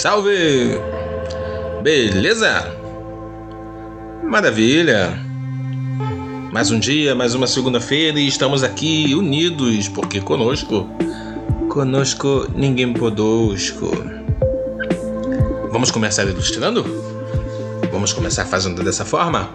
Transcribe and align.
salve! 0.00 0.80
Beleza? 1.82 2.74
Maravilha! 4.24 5.12
Mais 6.50 6.70
um 6.70 6.78
dia, 6.78 7.14
mais 7.14 7.34
uma 7.34 7.46
segunda-feira 7.46 8.18
e 8.18 8.26
estamos 8.26 8.62
aqui 8.62 9.14
unidos, 9.14 9.88
porque 9.88 10.18
conosco, 10.18 10.88
conosco 11.68 12.48
ninguém 12.54 12.94
podosco. 12.94 13.90
Vamos 15.70 15.90
começar 15.90 16.24
ilustrando? 16.24 16.82
Vamos 17.92 18.14
começar 18.14 18.46
fazendo 18.46 18.82
dessa 18.82 19.04
forma? 19.04 19.50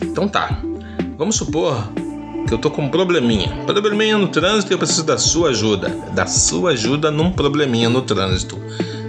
Então 0.00 0.28
tá. 0.28 0.60
Vamos 1.18 1.34
supor 1.34 1.88
que 2.46 2.54
eu 2.54 2.58
tô 2.58 2.70
com 2.70 2.82
um 2.82 2.88
probleminha. 2.88 3.48
Probleminha 3.66 4.16
no 4.18 4.28
trânsito 4.28 4.72
e 4.72 4.74
eu 4.74 4.78
preciso 4.78 5.02
da 5.02 5.18
sua 5.18 5.48
ajuda. 5.48 5.88
Da 6.14 6.26
sua 6.28 6.70
ajuda 6.70 7.10
num 7.10 7.32
probleminha 7.32 7.90
no 7.90 8.02
trânsito. 8.02 8.56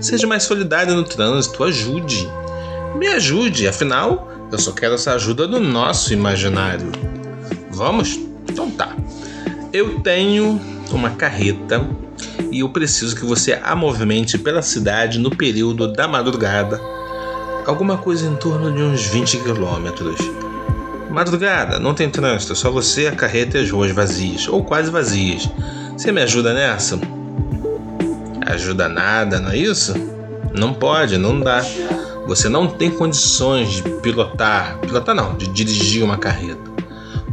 Seja 0.02 0.28
mais 0.28 0.44
solidário 0.44 0.94
no 0.94 1.04
trânsito, 1.04 1.64
ajude. 1.64 2.30
Me 2.96 3.08
ajude, 3.08 3.68
afinal, 3.68 4.28
eu 4.52 4.58
só 4.58 4.72
quero 4.72 4.94
essa 4.94 5.14
ajuda 5.14 5.48
do 5.48 5.60
nosso 5.60 6.14
imaginário. 6.14 6.92
Vamos? 7.72 8.20
Então 8.50 8.70
tá. 8.72 8.96
Eu 9.74 10.00
tenho 10.00 10.60
uma 10.92 11.10
carreta 11.12 11.86
e 12.52 12.60
eu 12.60 12.70
preciso 12.70 13.16
que 13.16 13.26
você 13.26 13.60
a 13.62 13.76
movimente 13.76 14.38
pela 14.38 14.62
cidade 14.62 15.20
no 15.20 15.30
período 15.30 15.92
da 15.92 16.08
madrugada. 16.08 16.80
Alguma 17.66 17.98
coisa 17.98 18.26
em 18.26 18.36
torno 18.36 18.72
de 18.72 18.82
uns 18.82 19.06
20 19.08 19.38
quilômetros. 19.40 20.18
Madrugada, 21.10 21.80
não 21.80 21.94
tem 21.94 22.10
trânsito, 22.10 22.56
só 22.56 22.72
você, 22.72 23.08
a 23.08 23.12
carreta 23.12 23.58
e 23.58 23.62
as 23.64 23.70
ruas 23.70 23.92
vazias, 23.92 24.48
ou 24.48 24.64
quase 24.64 24.90
vazias. 24.90 25.50
Você 25.98 26.12
me 26.12 26.22
ajuda 26.22 26.54
nessa? 26.54 27.00
Ajuda 28.48 28.88
nada, 28.88 29.42
não 29.42 29.52
é 29.52 29.58
isso? 29.58 29.94
Não 30.58 30.74
pode, 30.74 31.18
não 31.18 31.38
dá. 31.38 31.62
Você 32.28 32.48
não 32.48 32.66
tem 32.66 32.90
condições 32.90 33.70
de 33.70 33.82
pilotar, 34.02 34.80
pilotar 34.80 35.14
não, 35.14 35.36
de 35.36 35.48
dirigir 35.48 36.02
uma 36.02 36.18
carreta. 36.18 36.72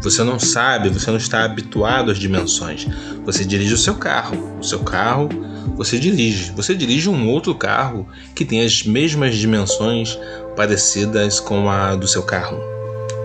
Você 0.03 0.25
não 0.25 0.41
sabe, 0.41 0.89
você 0.89 1.11
não 1.11 1.17
está 1.17 1.45
habituado 1.45 2.11
às 2.11 2.19
dimensões. 2.19 2.87
Você 3.25 3.45
dirige 3.45 3.73
o 3.75 3.79
seu 3.79 3.95
carro. 3.95 4.59
O 4.59 4.65
seu 4.65 4.81
carro 4.81 5.29
você 5.77 6.01
dirige. 6.01 6.51
Você 6.51 6.75
dirige 6.75 7.09
um 7.09 7.29
outro 7.29 7.55
carro 7.55 8.09
que 8.35 8.45
tem 8.45 8.65
as 8.65 8.83
mesmas 8.83 9.37
dimensões 9.37 10.19
parecidas 10.57 11.39
com 11.39 11.71
a 11.71 11.95
do 11.95 12.09
seu 12.09 12.25
carro. 12.25 12.59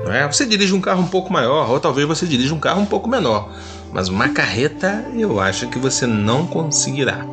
Não 0.05 0.14
é? 0.14 0.27
Você 0.27 0.45
dirige 0.45 0.73
um 0.73 0.81
carro 0.81 1.02
um 1.02 1.08
pouco 1.08 1.33
maior, 1.33 1.69
ou 1.69 1.80
talvez 1.80 2.08
você 2.08 2.27
dirija 2.27 2.53
um 2.53 2.59
carro 2.59 2.81
um 2.81 2.86
pouco 2.86 3.09
menor. 3.09 3.52
Mas 3.92 4.09
uma 4.09 4.30
carreta 4.30 5.05
eu 5.16 5.39
acho 5.39 5.67
que 5.67 5.80
você 5.80 6.05
não 6.05 6.45
conseguirá. 6.45 7.25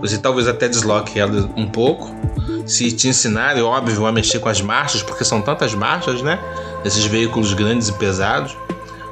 Você 0.00 0.18
talvez 0.18 0.48
até 0.48 0.68
desloque 0.68 1.18
ela 1.18 1.50
um 1.56 1.66
pouco. 1.66 2.14
Se 2.66 2.90
te 2.92 3.08
ensinar, 3.08 3.56
é 3.56 3.62
óbvio, 3.62 4.06
a 4.06 4.12
mexer 4.12 4.38
com 4.38 4.48
as 4.48 4.60
marchas, 4.60 5.02
porque 5.02 5.24
são 5.24 5.40
tantas 5.40 5.74
marchas, 5.74 6.22
né? 6.22 6.38
Esses 6.84 7.04
veículos 7.04 7.52
grandes 7.52 7.88
e 7.88 7.92
pesados. 7.92 8.56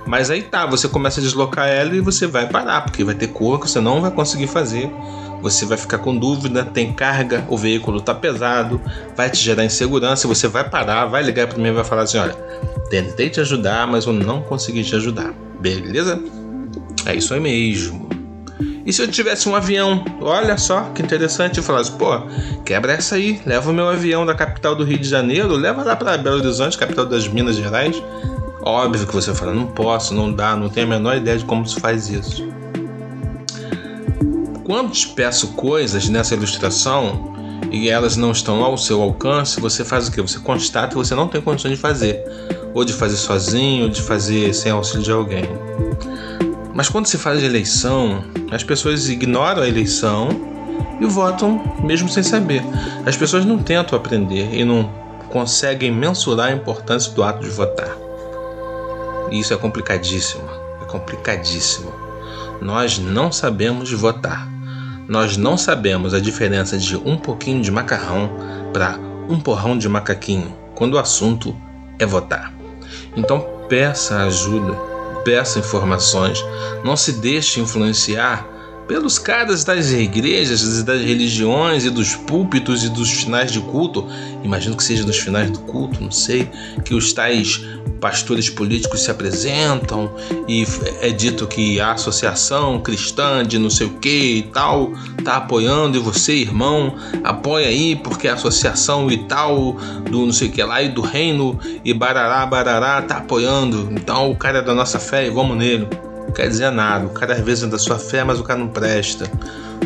Mas 0.07 0.31
aí 0.31 0.43
tá, 0.43 0.67
você 0.67 0.89
começa 0.89 1.21
a 1.21 1.23
deslocar 1.23 1.69
ela 1.69 1.95
e 1.95 2.01
você 2.01 2.27
vai 2.27 2.49
parar, 2.49 2.83
porque 2.83 3.05
vai 3.05 3.15
ter 3.15 3.29
curva 3.29 3.65
que 3.65 3.71
você 3.71 3.81
não 3.81 4.01
vai 4.01 4.11
conseguir 4.11 4.49
fazer 4.49 4.91
você 5.43 5.67
vai 5.67 5.77
ficar 5.77 5.99
com 5.99 6.17
dúvida, 6.17 6.65
tem 6.65 6.93
carga, 6.93 7.45
o 7.49 7.59
veículo 7.59 7.99
está 7.99 8.15
pesado, 8.15 8.81
vai 9.17 9.29
te 9.29 9.39
gerar 9.39 9.65
insegurança, 9.65 10.29
você 10.29 10.47
vai 10.47 10.69
parar, 10.69 11.07
vai 11.07 11.23
ligar 11.23 11.49
para 11.49 11.59
mim 11.59 11.69
e 11.69 11.73
vai 11.73 11.85
falar 11.85 12.03
assim: 12.03 12.19
olha, 12.19 12.35
tentei 12.89 13.29
te 13.29 13.41
ajudar, 13.41 13.89
mas 13.89 14.07
eu 14.07 14.13
não 14.13 14.41
consegui 14.41 14.85
te 14.85 14.95
ajudar, 14.95 15.35
beleza? 15.59 16.23
É 17.05 17.17
isso 17.17 17.35
aí 17.35 17.41
mesmo. 17.41 18.09
E 18.85 18.93
se 18.93 19.03
eu 19.03 19.09
tivesse 19.09 19.49
um 19.49 19.55
avião? 19.55 20.05
Olha 20.21 20.57
só 20.59 20.91
que 20.95 21.03
interessante. 21.03 21.59
Eu 21.59 21.63
falasse, 21.63 21.93
pô, 21.93 22.21
quebra 22.65 22.93
essa 22.93 23.15
aí, 23.15 23.41
leva 23.47 23.71
o 23.71 23.75
meu 23.75 23.89
avião 23.89 24.27
da 24.27 24.35
capital 24.35 24.75
do 24.75 24.85
Rio 24.85 24.99
de 24.99 25.09
Janeiro, 25.09 25.55
leva 25.55 25.83
lá 25.83 25.95
para 25.95 26.19
Belo 26.19 26.39
Horizonte, 26.39 26.77
capital 26.77 27.07
das 27.07 27.29
Minas 27.29 27.57
Gerais. 27.57 28.03
Óbvio 28.63 29.07
que 29.07 29.15
você 29.15 29.35
fala, 29.35 29.53
não 29.53 29.67
posso, 29.67 30.15
não 30.15 30.33
dá, 30.33 30.55
não 30.57 30.69
tenho 30.69 30.87
a 30.87 30.91
menor 30.91 31.17
ideia 31.17 31.39
de 31.39 31.45
como 31.45 31.67
se 31.67 31.81
faz 31.81 32.09
isso 32.09 32.53
quando 34.73 34.91
te 34.93 35.09
peço 35.09 35.49
coisas 35.49 36.09
nessa 36.09 36.35
ilustração 36.35 37.35
e 37.71 37.89
elas 37.89 38.17
não 38.17 38.33
estão 38.33 38.63
ao 38.65 38.79
seu 38.79 39.03
alcance, 39.03 39.61
você 39.61 39.85
faz 39.85 40.09
o 40.09 40.13
que? 40.13 40.21
Você 40.23 40.39
constata 40.39 40.89
que 40.89 40.95
você 40.95 41.15
não 41.15 41.29
tem 41.29 41.41
condições 41.41 41.73
de 41.73 41.77
fazer, 41.77 42.23
ou 42.73 42.85
de 42.85 42.93
fazer 42.93 43.17
sozinho, 43.17 43.85
ou 43.85 43.91
de 43.91 44.01
fazer 44.01 44.55
sem 44.55 44.73
auxílio 44.73 45.03
de 45.03 45.13
alguém. 45.13 45.45
Mas 46.75 46.89
quando 46.89 47.07
se 47.07 47.19
faz 47.19 47.43
eleição, 47.43 48.25
as 48.51 48.65
pessoas 48.65 49.09
ignoram 49.09 49.63
a 49.63 49.69
eleição 49.69 50.29
e 51.01 51.07
votam 51.07 51.63
mesmo 51.83 52.09
sem 52.09 52.23
saber. 52.23 52.63
As 53.05 53.17
pessoas 53.17 53.45
não 53.45 53.59
tentam 53.59 53.99
aprender 53.99 54.55
e 54.55 54.65
não 54.65 54.91
conseguem 55.29 55.91
mensurar 55.91 56.49
a 56.49 56.53
importância 56.53 57.13
do 57.13 57.23
ato 57.23 57.43
de 57.43 57.51
votar. 57.51 57.97
E 59.31 59.39
isso 59.39 59.53
é 59.53 59.57
complicadíssimo. 59.57 60.49
É 60.81 60.85
complicadíssimo. 60.85 61.93
Nós 62.61 62.99
não 62.99 63.33
sabemos 63.33 63.91
votar 63.93 64.53
nós 65.09 65.37
não 65.37 65.59
sabemos 65.59 66.15
a 66.15 66.21
diferença 66.21 66.79
de 66.79 66.97
um 66.97 67.17
pouquinho 67.17 67.61
de 67.61 67.71
macarrão 67.71 68.31
para 68.73 68.99
um 69.29 69.39
porrão 69.39 69.77
de 69.77 69.89
macaquinho 69.89 70.57
quando 70.75 70.95
o 70.95 70.99
assunto 70.99 71.55
é 71.99 72.07
votar. 72.07 72.53
Então 73.17 73.41
peça 73.69 74.23
ajuda, 74.23 74.75
peça 75.25 75.59
informações, 75.59 76.45
não 76.85 76.97
se 76.97 77.13
deixe 77.13 77.61
influenciar 77.61 78.52
pelos 78.87 79.19
caras 79.19 79.65
das 79.65 79.91
igrejas, 79.91 80.83
das 80.83 81.01
religiões 81.03 81.85
e 81.85 81.91
dos 81.91 82.15
púlpitos 82.15 82.85
e 82.85 82.89
dos 82.89 83.11
finais 83.11 83.51
de 83.51 83.61
culto, 83.61 84.07
imagino 84.43 84.77
que 84.77 84.83
seja 84.83 85.05
dos 85.05 85.19
finais 85.19 85.51
do 85.51 85.61
culto, 85.61 86.03
não 86.03 86.11
sei, 86.11 86.49
que 86.85 86.95
os 86.95 87.13
tais 87.13 87.65
pastores 88.01 88.51
políticos 88.51 89.03
se 89.03 89.11
apresentam 89.11 90.13
e 90.49 90.67
é 91.01 91.11
dito 91.11 91.47
que 91.47 91.81
a 91.81 91.93
associação 91.93 92.81
cristã 92.81 93.45
de 93.45 93.59
não 93.59 93.71
sei 93.71 93.87
o 93.87 93.91
que 93.91 94.39
e 94.39 94.43
tal 94.43 94.93
tá 95.25 95.37
apoiando 95.37 95.97
e 95.97 96.01
você, 96.01 96.35
irmão, 96.35 96.97
apoia 97.23 97.69
aí 97.69 97.95
porque 97.95 98.27
a 98.27 98.35
associação 98.35 99.09
e 99.09 99.19
tal 99.29 99.77
do 100.11 100.27
não 100.27 100.33
sei 100.33 100.49
o 100.49 100.51
que 100.51 100.63
lá 100.63 100.83
e 100.83 100.89
do 100.89 101.01
reino 101.01 101.59
e 101.85 101.95
barará, 101.95 102.45
barará 102.45 103.01
tá 103.03 103.19
apoiando. 103.19 103.89
Então 103.93 104.33
o 104.33 104.37
cara 104.37 104.59
é 104.59 104.63
da 104.63 104.75
nossa 104.75 104.99
fé 104.99 105.29
e 105.29 105.31
vamos 105.31 105.57
nele 105.57 105.87
não 106.33 106.35
quer 106.35 106.49
dizer 106.49 106.71
nada. 106.71 107.07
O 107.07 107.11
cara 107.11 107.35
às 107.35 107.41
vezes 107.41 107.71
é 107.71 107.79
sua 107.79 107.99
fé, 107.99 108.25
mas 108.25 108.41
o 108.41 108.43
cara 108.43 108.59
não 108.59 108.69
presta. 108.69 109.31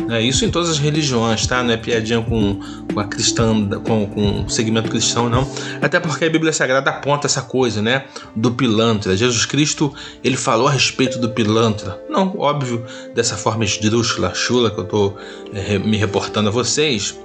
É, 0.09 0.21
isso 0.21 0.45
em 0.45 0.49
todas 0.49 0.69
as 0.69 0.79
religiões, 0.79 1.45
tá? 1.45 1.61
Não 1.61 1.73
é 1.73 1.77
piadinha 1.77 2.21
com, 2.21 2.59
com 2.93 2.99
a 2.99 3.03
cristã, 3.03 3.67
com, 3.85 4.07
com 4.07 4.43
o 4.43 4.49
segmento 4.49 4.89
cristão, 4.89 5.27
não. 5.27 5.45
Até 5.81 5.99
porque 5.99 6.23
a 6.23 6.29
Bíblia 6.29 6.53
Sagrada 6.53 6.89
aponta 6.89 7.27
essa 7.27 7.41
coisa, 7.41 7.81
né? 7.81 8.05
Do 8.33 8.51
pilantra. 8.51 9.17
Jesus 9.17 9.45
Cristo, 9.45 9.93
ele 10.23 10.37
falou 10.37 10.67
a 10.67 10.71
respeito 10.71 11.19
do 11.19 11.29
pilantra. 11.29 11.99
Não, 12.09 12.37
óbvio, 12.37 12.85
dessa 13.13 13.35
forma 13.35 13.65
esdrúxula, 13.65 14.33
chula 14.33 14.71
que 14.71 14.79
eu 14.79 14.85
tô 14.85 15.13
é, 15.53 15.77
me 15.77 15.97
reportando 15.97 16.47
a 16.47 16.51
vocês 16.51 17.17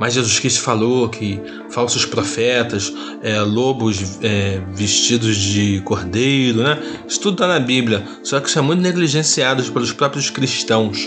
mas 0.00 0.14
Jesus 0.14 0.38
Cristo 0.38 0.62
falou 0.62 1.10
que 1.10 1.38
falsos 1.68 2.06
profetas, 2.06 2.90
é, 3.22 3.38
lobos 3.42 4.18
é, 4.22 4.58
vestidos 4.72 5.36
de 5.36 5.82
cordeiro, 5.82 6.62
né? 6.62 6.82
Isso 7.06 7.20
tudo 7.20 7.34
está 7.34 7.46
na 7.46 7.60
Bíblia, 7.60 8.02
só 8.24 8.40
que 8.40 8.48
isso 8.48 8.58
é 8.58 8.62
muito 8.62 8.80
negligenciado 8.80 9.62
pelos 9.70 9.92
próprios 9.92 10.30
cristãos. 10.30 11.06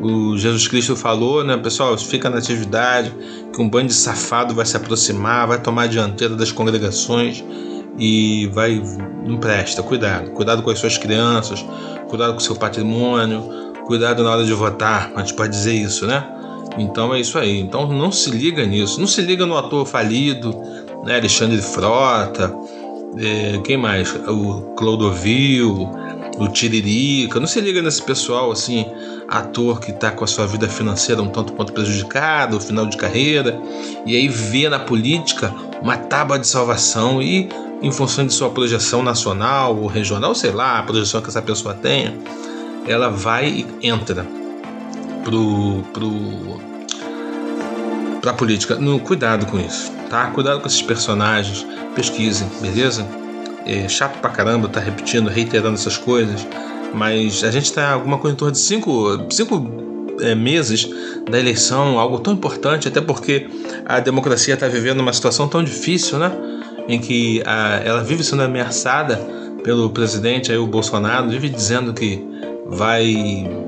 O 0.00 0.38
Jesus 0.38 0.68
Cristo 0.68 0.94
falou, 0.94 1.42
né, 1.42 1.56
pessoal, 1.56 1.98
fica 1.98 2.30
na 2.30 2.38
atividade, 2.38 3.12
que 3.52 3.60
um 3.60 3.68
bando 3.68 3.88
de 3.88 3.94
safado 3.94 4.54
vai 4.54 4.64
se 4.64 4.76
aproximar, 4.76 5.48
vai 5.48 5.60
tomar 5.60 5.82
a 5.82 5.86
dianteira 5.88 6.36
das 6.36 6.52
congregações 6.52 7.44
e 7.98 8.46
vai. 8.54 8.80
Não 9.26 9.38
presta, 9.38 9.82
cuidado. 9.82 10.30
Cuidado 10.30 10.62
com 10.62 10.70
as 10.70 10.78
suas 10.78 10.96
crianças, 10.96 11.66
cuidado 12.08 12.34
com 12.34 12.38
o 12.38 12.40
seu 12.40 12.54
patrimônio, 12.54 13.42
cuidado 13.84 14.22
na 14.22 14.30
hora 14.30 14.44
de 14.44 14.52
votar, 14.52 15.10
a 15.16 15.20
gente 15.20 15.34
pode 15.34 15.50
dizer 15.50 15.74
isso, 15.74 16.06
né? 16.06 16.37
Então 16.78 17.14
é 17.14 17.20
isso 17.20 17.38
aí. 17.38 17.58
Então 17.58 17.86
não 17.86 18.12
se 18.12 18.30
liga 18.30 18.64
nisso. 18.64 19.00
Não 19.00 19.06
se 19.06 19.20
liga 19.20 19.44
no 19.44 19.56
ator 19.56 19.86
falido, 19.86 20.54
né? 21.04 21.16
Alexandre 21.16 21.60
Frota, 21.60 22.54
é, 23.16 23.58
quem 23.64 23.76
mais? 23.76 24.14
O 24.26 24.74
Clodovil, 24.76 25.90
o 26.38 26.48
Tiririca. 26.48 27.40
Não 27.40 27.46
se 27.46 27.60
liga 27.60 27.82
nesse 27.82 28.02
pessoal 28.02 28.50
assim, 28.50 28.86
ator 29.28 29.80
que 29.80 29.90
está 29.90 30.10
com 30.10 30.24
a 30.24 30.26
sua 30.26 30.46
vida 30.46 30.68
financeira 30.68 31.20
um 31.20 31.28
tanto 31.28 31.52
quanto 31.52 31.72
prejudicada, 31.72 32.56
o 32.56 32.60
final 32.60 32.86
de 32.86 32.96
carreira, 32.96 33.60
e 34.06 34.16
aí 34.16 34.28
vê 34.28 34.68
na 34.68 34.78
política 34.78 35.52
uma 35.82 35.96
tábua 35.96 36.38
de 36.38 36.46
salvação 36.46 37.20
e 37.22 37.48
em 37.82 37.92
função 37.92 38.26
de 38.26 38.32
sua 38.32 38.50
projeção 38.50 39.02
nacional 39.02 39.76
ou 39.76 39.86
regional, 39.86 40.34
sei 40.34 40.50
lá, 40.50 40.78
a 40.78 40.82
projeção 40.82 41.20
que 41.20 41.28
essa 41.28 41.42
pessoa 41.42 41.74
tenha, 41.74 42.16
ela 42.86 43.08
vai 43.08 43.48
e 43.48 43.86
entra 43.86 44.26
pro, 45.28 45.82
pro 45.92 46.60
pra 48.22 48.32
política. 48.32 48.76
No, 48.76 48.98
cuidado 48.98 49.46
com 49.46 49.60
isso, 49.60 49.92
tá? 50.08 50.26
Cuidado 50.30 50.60
com 50.60 50.66
esses 50.66 50.82
personagens, 50.82 51.66
pesquisem, 51.94 52.48
beleza? 52.60 53.06
É 53.66 53.86
chato 53.88 54.18
pra 54.20 54.30
caramba 54.30 54.68
tá 54.68 54.80
repetindo, 54.80 55.28
reiterando 55.28 55.74
essas 55.74 55.98
coisas, 55.98 56.46
mas 56.94 57.44
a 57.44 57.50
gente 57.50 57.70
tá 57.72 57.92
alguma 57.92 58.16
coisa 58.18 58.34
em 58.34 58.38
torno 58.38 58.52
de 58.52 58.58
5 58.58 59.26
é, 60.20 60.34
meses 60.34 60.88
da 61.30 61.38
eleição, 61.38 61.98
algo 61.98 62.18
tão 62.20 62.32
importante, 62.32 62.88
até 62.88 63.00
porque 63.00 63.46
a 63.84 64.00
democracia 64.00 64.54
está 64.54 64.66
vivendo 64.66 65.00
uma 65.00 65.12
situação 65.12 65.46
tão 65.46 65.62
difícil, 65.62 66.18
né? 66.18 66.32
Em 66.88 66.98
que 66.98 67.42
a, 67.44 67.82
ela 67.84 68.02
vive 68.02 68.24
sendo 68.24 68.42
ameaçada 68.42 69.16
pelo 69.62 69.90
presidente 69.90 70.50
aí, 70.50 70.56
o 70.56 70.66
Bolsonaro, 70.66 71.28
vive 71.28 71.50
dizendo 71.50 71.92
que 71.92 72.26
vai 72.66 73.67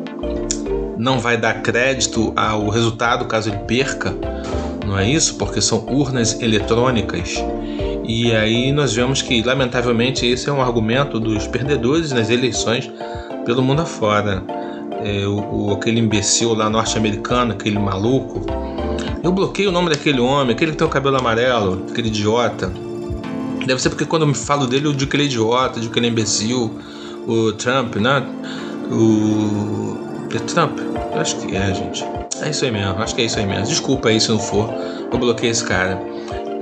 não 1.00 1.19
vai 1.19 1.38
dar 1.38 1.62
crédito 1.62 2.32
ao 2.37 2.69
resultado 2.69 3.25
caso 3.25 3.49
ele 3.49 3.58
perca, 3.61 4.14
não 4.87 4.99
é 4.99 5.08
isso? 5.08 5.37
Porque 5.37 5.61
são 5.61 5.87
urnas 5.87 6.41
eletrônicas. 6.43 7.43
E 8.06 8.32
aí 8.32 8.70
nós 8.70 8.93
vemos 8.93 9.23
que, 9.23 9.43
lamentavelmente, 9.43 10.26
esse 10.26 10.49
é 10.50 10.52
um 10.52 10.61
argumento 10.61 11.19
dos 11.19 11.47
perdedores 11.47 12.12
nas 12.12 12.29
eleições 12.29 12.91
pelo 13.47 13.62
mundo 13.62 13.81
afora. 13.81 14.43
É, 15.02 15.26
o, 15.26 15.69
o, 15.69 15.73
aquele 15.73 16.00
imbecil 16.00 16.52
lá 16.52 16.69
norte-americano, 16.69 17.52
aquele 17.52 17.79
maluco. 17.79 18.44
Eu 19.23 19.32
bloqueio 19.32 19.70
o 19.70 19.73
nome 19.73 19.88
daquele 19.88 20.20
homem, 20.20 20.55
aquele 20.55 20.73
que 20.73 20.76
tem 20.76 20.87
o 20.87 20.91
cabelo 20.91 21.17
amarelo, 21.17 21.87
aquele 21.91 22.08
idiota. 22.08 22.70
Deve 23.64 23.81
ser 23.81 23.88
porque 23.88 24.05
quando 24.05 24.23
eu 24.23 24.29
me 24.29 24.35
falo 24.35 24.67
dele 24.67 24.87
eu 24.87 24.93
digo 24.93 25.11
que 25.11 25.17
ele 25.17 25.23
é 25.23 25.26
idiota, 25.26 25.79
eu 25.79 25.82
digo 25.82 25.93
que 25.94 25.99
ele 25.99 26.08
é 26.08 26.11
imbecil. 26.11 26.79
O 27.26 27.52
Trump, 27.52 27.97
né? 27.97 28.23
O. 28.91 29.97
É 30.35 30.38
Trump? 30.41 30.90
Eu 31.12 31.21
acho 31.21 31.37
que 31.37 31.57
é, 31.57 31.75
gente. 31.75 32.05
É 32.43 32.51
isso 32.51 32.65
aí 32.65 32.71
mesmo, 32.71 33.03
acho 33.03 33.15
que 33.15 33.23
é 33.23 33.25
isso 33.25 33.39
aí 33.39 33.47
mesmo. 33.47 33.67
Desculpa 33.67 34.09
aí 34.09 34.21
se 34.21 34.31
não 34.31 34.39
for. 34.39 34.73
Eu 35.12 35.19
bloqueei 35.19 35.51
esse 35.51 35.65
cara. 35.65 36.01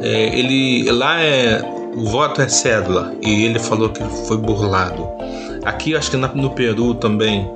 É, 0.00 0.38
ele. 0.38 0.90
Lá 0.90 1.20
é. 1.20 1.62
O 1.94 2.04
voto 2.04 2.40
é 2.40 2.48
cédula. 2.48 3.14
E 3.22 3.44
ele 3.44 3.58
falou 3.58 3.88
que 3.88 4.02
foi 4.26 4.36
burlado. 4.36 5.08
Aqui, 5.64 5.96
acho 5.96 6.10
que 6.10 6.16
no 6.16 6.50
Peru 6.50 6.94
também 6.94 7.50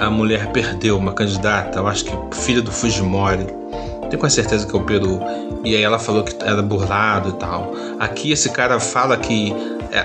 a 0.00 0.10
mulher 0.10 0.50
perdeu 0.52 0.96
uma 0.96 1.12
candidata, 1.12 1.80
acho 1.82 2.04
que 2.04 2.36
filha 2.36 2.62
do 2.62 2.70
Fujimori. 2.70 3.46
Tenho 4.08 4.18
quase 4.18 4.36
certeza 4.36 4.66
que 4.66 4.74
é 4.74 4.78
o 4.78 4.82
Peru. 4.84 5.20
E 5.64 5.76
aí 5.76 5.82
ela 5.82 5.98
falou 5.98 6.22
que 6.22 6.34
era 6.42 6.62
burlado 6.62 7.30
e 7.30 7.32
tal. 7.32 7.72
Aqui 7.98 8.32
esse 8.32 8.50
cara 8.50 8.80
fala 8.80 9.16
que 9.16 9.52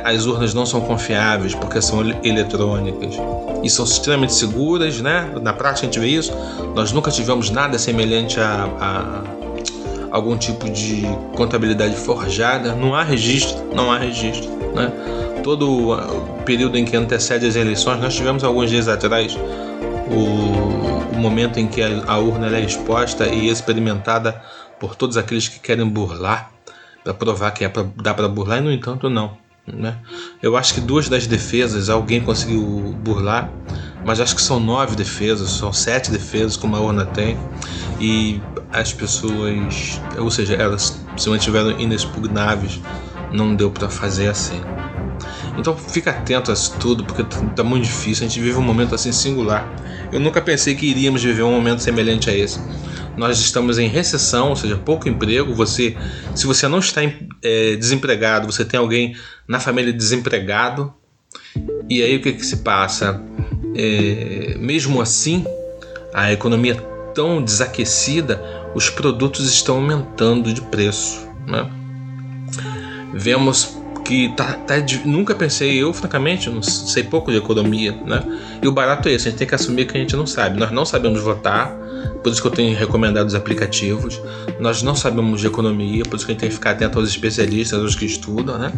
as 0.03 0.25
urnas 0.25 0.53
não 0.53 0.65
são 0.65 0.81
confiáveis 0.81 1.53
porque 1.55 1.81
são 1.81 2.01
eletrônicas 2.23 3.15
e 3.63 3.69
são 3.69 3.85
extremamente 3.85 4.33
seguras, 4.33 5.01
né? 5.01 5.31
Na 5.41 5.53
prática 5.53 5.87
a 5.87 5.91
gente 5.91 5.99
vê 5.99 6.07
isso. 6.07 6.33
Nós 6.75 6.91
nunca 6.91 7.11
tivemos 7.11 7.49
nada 7.49 7.77
semelhante 7.77 8.39
a, 8.39 8.69
a 8.79 9.23
algum 10.11 10.37
tipo 10.37 10.69
de 10.69 11.03
contabilidade 11.35 11.95
forjada. 11.95 12.75
Não 12.75 12.93
há 12.93 13.03
registro, 13.03 13.63
não 13.73 13.91
há 13.91 13.97
registro, 13.97 14.49
né? 14.75 14.91
Todo 15.43 15.91
o 15.91 16.43
período 16.43 16.77
em 16.77 16.85
que 16.85 16.95
antecede 16.95 17.45
as 17.45 17.55
eleições, 17.55 17.99
nós 17.99 18.15
tivemos 18.15 18.43
alguns 18.43 18.69
dias 18.69 18.87
atrás 18.87 19.37
o, 20.09 21.15
o 21.15 21.19
momento 21.19 21.59
em 21.59 21.67
que 21.67 21.81
a, 21.81 22.03
a 22.07 22.17
urna 22.17 22.55
é 22.55 22.61
exposta 22.61 23.27
e 23.27 23.49
experimentada 23.49 24.41
por 24.79 24.95
todos 24.95 25.17
aqueles 25.17 25.47
que 25.47 25.59
querem 25.59 25.87
burlar, 25.87 26.51
para 27.03 27.13
provar 27.13 27.51
que 27.51 27.65
é 27.65 27.69
pra, 27.69 27.85
dá 28.01 28.13
para 28.13 28.27
burlar, 28.27 28.59
e 28.59 28.61
no 28.61 28.71
entanto 28.71 29.09
não. 29.09 29.42
Né? 29.65 29.97
Eu 30.41 30.57
acho 30.57 30.73
que 30.73 30.81
duas 30.81 31.07
das 31.07 31.25
defesas 31.25 31.89
alguém 31.89 32.19
conseguiu 32.19 32.61
burlar, 33.01 33.49
mas 34.05 34.19
acho 34.19 34.35
que 34.35 34.41
são 34.41 34.59
nove 34.59 34.95
defesas, 34.95 35.49
são 35.51 35.71
sete 35.71 36.11
defesas 36.11 36.57
como 36.57 36.75
a 36.75 36.81
urna 36.81 37.05
tem, 37.05 37.37
e 37.99 38.41
as 38.71 38.91
pessoas, 38.91 40.01
ou 40.17 40.29
seja, 40.29 40.55
elas 40.55 40.99
se 41.15 41.29
mantiveram 41.29 41.79
inexpugnáveis, 41.79 42.81
não 43.31 43.55
deu 43.55 43.71
para 43.71 43.89
fazer 43.89 44.27
assim. 44.27 44.59
Então 45.57 45.77
fica 45.77 46.09
atento 46.09 46.51
a 46.51 46.53
isso 46.53 46.75
tudo, 46.79 47.03
porque 47.03 47.23
tá, 47.23 47.37
tá 47.55 47.63
muito 47.63 47.85
difícil. 47.85 48.25
A 48.25 48.29
gente 48.29 48.41
vive 48.41 48.57
um 48.57 48.61
momento 48.61 48.95
assim 48.95 49.11
singular. 49.11 49.71
Eu 50.11 50.19
nunca 50.19 50.41
pensei 50.41 50.75
que 50.75 50.85
iríamos 50.85 51.23
viver 51.23 51.43
um 51.43 51.51
momento 51.51 51.81
semelhante 51.81 52.29
a 52.29 52.35
esse. 52.35 52.59
Nós 53.15 53.39
estamos 53.39 53.77
em 53.77 53.87
recessão, 53.87 54.49
ou 54.49 54.55
seja, 54.55 54.75
pouco 54.75 55.07
emprego. 55.07 55.53
Você, 55.53 55.95
se 56.33 56.47
você 56.47 56.67
não 56.67 56.79
está 56.79 57.01
é, 57.43 57.75
desempregado, 57.75 58.51
você 58.51 58.65
tem 58.65 58.79
alguém 58.79 59.15
na 59.47 59.59
família 59.59 59.93
desempregado. 59.93 60.93
E 61.89 62.01
aí 62.01 62.17
o 62.17 62.21
que, 62.21 62.33
que 62.33 62.45
se 62.45 62.57
passa? 62.57 63.21
É, 63.75 64.55
mesmo 64.57 65.01
assim, 65.01 65.45
a 66.13 66.31
economia 66.31 66.75
tão 67.13 67.43
desaquecida, 67.43 68.41
os 68.75 68.89
produtos 68.89 69.51
estão 69.51 69.75
aumentando 69.75 70.53
de 70.53 70.61
preço. 70.61 71.27
Né? 71.47 71.69
Vemos 73.13 73.77
que 74.03 74.29
tá, 74.35 74.53
tá, 74.53 74.75
nunca 75.05 75.33
pensei, 75.33 75.81
eu 75.81 75.93
francamente 75.93 76.49
não 76.49 76.61
sei 76.61 77.03
pouco 77.03 77.31
de 77.31 77.37
economia, 77.37 77.91
né? 78.05 78.23
E 78.61 78.67
o 78.67 78.71
barato 78.71 79.07
é 79.07 79.13
esse, 79.13 79.27
a 79.27 79.31
gente 79.31 79.39
tem 79.39 79.47
que 79.47 79.55
assumir 79.55 79.85
que 79.85 79.97
a 79.97 79.99
gente 79.99 80.15
não 80.15 80.27
sabe. 80.27 80.59
Nós 80.59 80.71
não 80.71 80.85
sabemos 80.85 81.21
votar, 81.21 81.75
por 82.21 82.31
isso 82.31 82.41
que 82.41 82.47
eu 82.47 82.51
tenho 82.51 82.77
recomendado 82.77 83.27
os 83.27 83.35
aplicativos. 83.35 84.19
Nós 84.59 84.81
não 84.81 84.95
sabemos 84.95 85.41
de 85.41 85.47
economia, 85.47 86.03
por 86.03 86.15
isso 86.15 86.25
que 86.25 86.31
a 86.31 86.33
gente 86.33 86.41
tem 86.41 86.49
que 86.49 86.55
ficar 86.55 86.71
atento 86.71 86.99
aos 86.99 87.09
especialistas, 87.09 87.79
aos 87.79 87.95
que 87.95 88.05
estudam, 88.05 88.57
né? 88.57 88.71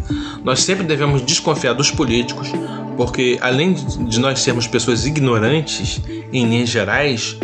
Nós 0.44 0.62
sempre 0.62 0.84
devemos 0.84 1.24
desconfiar 1.24 1.72
dos 1.72 1.90
políticos, 1.90 2.48
porque 2.96 3.38
além 3.40 3.74
de 3.74 4.20
nós 4.20 4.40
sermos 4.40 4.66
pessoas 4.66 5.06
ignorantes 5.06 6.00
em 6.32 6.48
linhas 6.48 6.68
gerais, 6.68 7.36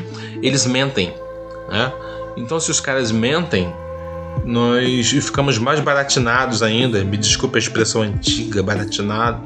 eles 0.42 0.66
mentem, 0.66 1.12
né? 1.68 1.92
Então 2.36 2.58
se 2.58 2.70
os 2.70 2.80
caras 2.80 3.12
mentem, 3.12 3.72
nós 4.44 5.10
ficamos 5.10 5.58
mais 5.58 5.80
baratinados 5.80 6.62
ainda. 6.62 7.04
Me 7.04 7.16
desculpe 7.16 7.56
a 7.56 7.58
expressão 7.58 8.02
antiga, 8.02 8.62
baratinado. 8.62 9.42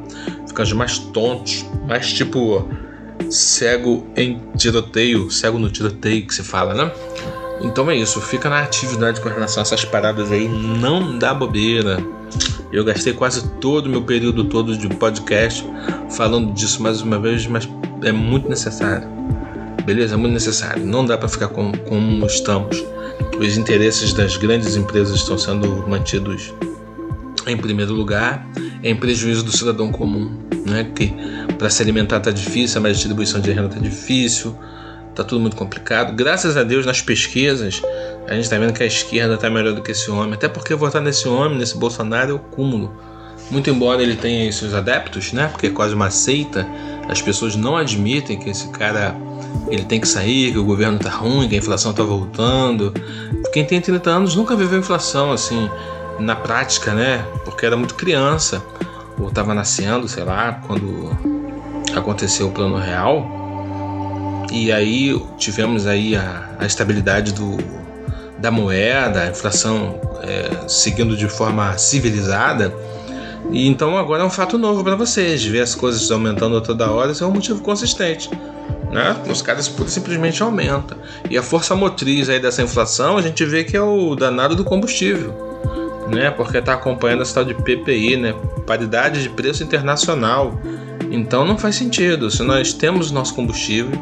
Ficamos 0.46 0.72
mais 0.72 0.98
tontos, 0.98 1.64
mais 1.86 2.12
tipo 2.12 2.68
cego 3.30 4.06
em 4.16 4.40
tiroteio, 4.56 5.30
cego 5.30 5.58
no 5.58 5.70
tiroteio 5.70 6.26
que 6.26 6.34
se 6.34 6.42
fala, 6.42 6.74
né? 6.74 6.92
Então 7.60 7.90
é 7.90 7.96
isso, 7.96 8.20
fica 8.20 8.50
na 8.50 8.60
atividade 8.60 9.20
com 9.20 9.28
relação 9.28 9.60
a 9.60 9.62
essas 9.62 9.84
paradas 9.84 10.30
aí, 10.30 10.46
não 10.48 11.18
dá 11.18 11.32
bobeira. 11.32 11.98
Eu 12.72 12.84
gastei 12.84 13.12
quase 13.12 13.48
todo 13.60 13.86
o 13.86 13.88
meu 13.88 14.02
período 14.02 14.44
todo 14.44 14.76
de 14.76 14.88
podcast 14.88 15.64
falando 16.10 16.52
disso 16.52 16.82
mais 16.82 17.00
uma 17.00 17.18
vez, 17.18 17.46
mas 17.46 17.68
é 18.02 18.12
muito 18.12 18.48
necessário. 18.48 19.08
Beleza? 19.84 20.14
É 20.14 20.16
muito 20.16 20.32
necessário. 20.32 20.84
Não 20.84 21.04
dá 21.04 21.16
para 21.16 21.28
ficar 21.28 21.48
como, 21.48 21.76
como 21.80 22.26
estamos 22.26 22.84
os 23.38 23.56
interesses 23.56 24.12
das 24.12 24.36
grandes 24.36 24.76
empresas 24.76 25.16
estão 25.16 25.38
sendo 25.38 25.86
mantidos 25.88 26.52
em 27.46 27.56
primeiro 27.56 27.92
lugar, 27.92 28.46
em 28.82 28.96
prejuízo 28.96 29.44
do 29.44 29.56
cidadão 29.56 29.92
comum, 29.92 30.38
né? 30.66 30.90
Que 30.94 31.14
para 31.58 31.70
se 31.70 31.82
alimentar 31.82 32.18
está 32.18 32.30
difícil, 32.30 32.84
a 32.84 32.90
distribuição 32.90 33.40
de 33.40 33.52
renda 33.52 33.68
está 33.68 33.78
difícil, 33.78 34.56
está 35.10 35.22
tudo 35.22 35.40
muito 35.40 35.56
complicado. 35.56 36.14
Graças 36.14 36.56
a 36.56 36.62
Deus 36.62 36.84
nas 36.84 37.00
pesquisas 37.00 37.82
a 38.26 38.34
gente 38.34 38.44
está 38.44 38.58
vendo 38.58 38.72
que 38.72 38.82
a 38.82 38.86
esquerda 38.86 39.34
está 39.34 39.48
melhor 39.48 39.72
do 39.72 39.82
que 39.82 39.92
esse 39.92 40.10
homem, 40.10 40.34
até 40.34 40.48
porque 40.48 40.74
votar 40.74 41.00
nesse 41.00 41.28
homem, 41.28 41.58
nesse 41.58 41.76
Bolsonaro, 41.76 42.32
é 42.32 42.34
o 42.34 42.38
cúmulo. 42.38 42.92
Muito 43.50 43.70
embora 43.70 44.02
ele 44.02 44.16
tenha 44.16 44.50
seus 44.52 44.74
adeptos, 44.74 45.32
né? 45.32 45.46
Porque 45.46 45.68
é 45.68 45.70
quase 45.70 45.94
uma 45.94 46.10
seita, 46.10 46.66
as 47.08 47.22
pessoas 47.22 47.54
não 47.54 47.76
admitem 47.76 48.36
que 48.36 48.50
esse 48.50 48.68
cara 48.70 49.16
ele 49.68 49.84
tem 49.84 50.00
que 50.00 50.06
sair, 50.06 50.52
que 50.52 50.58
o 50.58 50.64
governo 50.64 50.98
tá 50.98 51.10
ruim, 51.10 51.48
que 51.48 51.54
a 51.54 51.58
inflação 51.58 51.92
tá 51.92 52.02
voltando. 52.02 52.92
Quem 53.52 53.64
tem 53.64 53.80
30 53.80 54.10
anos 54.10 54.36
nunca 54.36 54.54
viveu 54.54 54.78
inflação 54.78 55.32
assim 55.32 55.68
na 56.18 56.36
prática, 56.36 56.94
né? 56.94 57.24
Porque 57.44 57.66
era 57.66 57.76
muito 57.76 57.94
criança 57.94 58.62
ou 59.18 59.28
estava 59.28 59.54
nascendo, 59.54 60.08
sei 60.08 60.24
lá, 60.24 60.60
quando 60.66 61.10
aconteceu 61.94 62.48
o 62.48 62.52
plano 62.52 62.76
real. 62.76 63.26
E 64.52 64.70
aí 64.70 65.20
tivemos 65.36 65.86
aí 65.86 66.14
a, 66.14 66.56
a 66.58 66.66
estabilidade 66.66 67.32
do, 67.32 67.56
da 68.38 68.50
moeda, 68.50 69.22
a 69.22 69.28
inflação 69.28 70.00
é, 70.22 70.68
seguindo 70.68 71.16
de 71.16 71.28
forma 71.28 71.76
civilizada. 71.76 72.72
E 73.50 73.66
então 73.66 73.96
agora 73.96 74.22
é 74.22 74.26
um 74.26 74.30
fato 74.30 74.58
novo 74.58 74.82
para 74.84 74.96
vocês, 74.96 75.44
ver 75.44 75.60
as 75.60 75.74
coisas 75.74 76.10
aumentando 76.10 76.60
toda 76.60 76.90
hora, 76.90 77.12
isso 77.12 77.22
é 77.22 77.26
um 77.26 77.32
motivo 77.32 77.60
consistente 77.60 78.28
né? 78.90 79.16
Os 79.28 79.42
caras 79.42 79.72
simplesmente 79.86 80.42
aumenta. 80.42 80.96
E 81.30 81.36
a 81.36 81.42
força 81.42 81.74
motriz 81.74 82.28
aí 82.28 82.40
dessa 82.40 82.62
inflação, 82.62 83.16
a 83.16 83.22
gente 83.22 83.44
vê 83.44 83.64
que 83.64 83.76
é 83.76 83.82
o 83.82 84.14
danado 84.14 84.54
do 84.54 84.64
combustível, 84.64 85.34
né? 86.08 86.30
Porque 86.30 86.58
está 86.58 86.74
acompanhando 86.74 87.22
essa 87.22 87.34
tal 87.34 87.44
de 87.44 87.54
PPI, 87.54 88.16
né? 88.16 88.34
Paridade 88.66 89.22
de 89.22 89.28
preço 89.28 89.62
internacional. 89.62 90.58
Então 91.10 91.44
não 91.44 91.56
faz 91.56 91.76
sentido. 91.76 92.30
Se 92.30 92.42
nós 92.42 92.72
temos 92.72 93.10
nosso 93.10 93.34
combustível, 93.34 93.92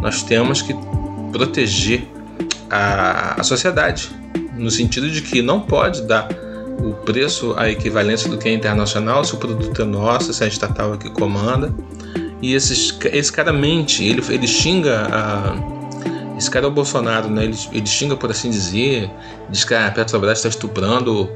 nós 0.00 0.22
temos 0.22 0.62
que 0.62 0.74
proteger 1.32 2.06
a, 2.68 3.40
a 3.40 3.42
sociedade, 3.42 4.10
no 4.56 4.70
sentido 4.70 5.10
de 5.10 5.22
que 5.22 5.42
não 5.42 5.60
pode 5.60 6.02
dar 6.02 6.28
o 6.82 6.94
preço 7.04 7.54
a 7.56 7.68
equivalência 7.68 8.28
do 8.28 8.38
que 8.38 8.48
é 8.48 8.52
internacional 8.52 9.24
se 9.24 9.34
o 9.34 9.36
produto 9.36 9.82
é 9.82 9.84
nosso, 9.84 10.32
se 10.32 10.42
é 10.42 10.46
a 10.46 10.48
estatal 10.48 10.96
que 10.96 11.10
comanda. 11.10 11.72
E 12.42 12.54
esses, 12.54 12.98
esse 13.12 13.32
cara 13.32 13.52
mente, 13.52 14.04
ele, 14.04 14.22
ele 14.30 14.46
xinga 14.46 15.08
a. 15.12 15.80
Esse 16.38 16.50
cara 16.50 16.64
é 16.64 16.68
o 16.68 16.70
Bolsonaro, 16.70 17.28
né? 17.28 17.44
Ele, 17.44 17.56
ele 17.70 17.86
xinga, 17.86 18.16
por 18.16 18.30
assim 18.30 18.48
dizer, 18.48 19.10
diz 19.50 19.62
que 19.62 19.74
a 19.74 19.90
Petrobras 19.90 20.38
está 20.38 20.48
estuprando 20.48 21.28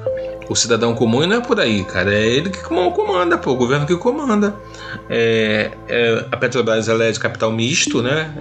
o 0.48 0.54
cidadão 0.54 0.94
comum 0.94 1.22
e 1.22 1.26
não 1.26 1.36
é 1.36 1.40
por 1.40 1.60
aí, 1.60 1.84
cara. 1.84 2.14
É 2.14 2.26
ele 2.26 2.48
que 2.48 2.62
comanda, 2.62 3.36
pô, 3.36 3.52
o 3.52 3.56
governo 3.56 3.86
que 3.86 3.96
comanda. 3.96 4.54
É, 5.10 5.72
é, 5.88 6.26
a 6.32 6.36
Petrobras 6.38 6.88
ela 6.88 7.04
é 7.04 7.12
de 7.12 7.20
capital 7.20 7.52
misto, 7.52 8.02
né? 8.02 8.32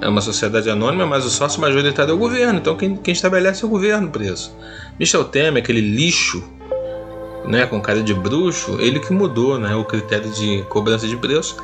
é 0.00 0.08
uma 0.08 0.20
sociedade 0.20 0.70
anônima, 0.70 1.06
mas 1.06 1.24
o 1.24 1.30
sócio 1.30 1.60
majoritário 1.60 2.12
é 2.12 2.14
o 2.14 2.18
governo. 2.18 2.58
Então 2.58 2.76
quem, 2.76 2.96
quem 2.96 3.12
estabelece 3.12 3.64
é 3.64 3.66
o 3.66 3.70
governo 3.70 4.08
o 4.08 4.10
preço. 4.10 4.54
Michel 4.98 5.24
Temer, 5.24 5.62
aquele 5.62 5.80
lixo, 5.80 6.42
né, 7.44 7.66
com 7.66 7.80
cara 7.80 8.02
de 8.02 8.12
bruxo, 8.12 8.78
ele 8.80 9.00
que 9.00 9.12
mudou, 9.12 9.58
né, 9.58 9.74
o 9.74 9.84
critério 9.84 10.30
de 10.30 10.62
cobrança 10.68 11.06
de 11.06 11.16
preço 11.16 11.56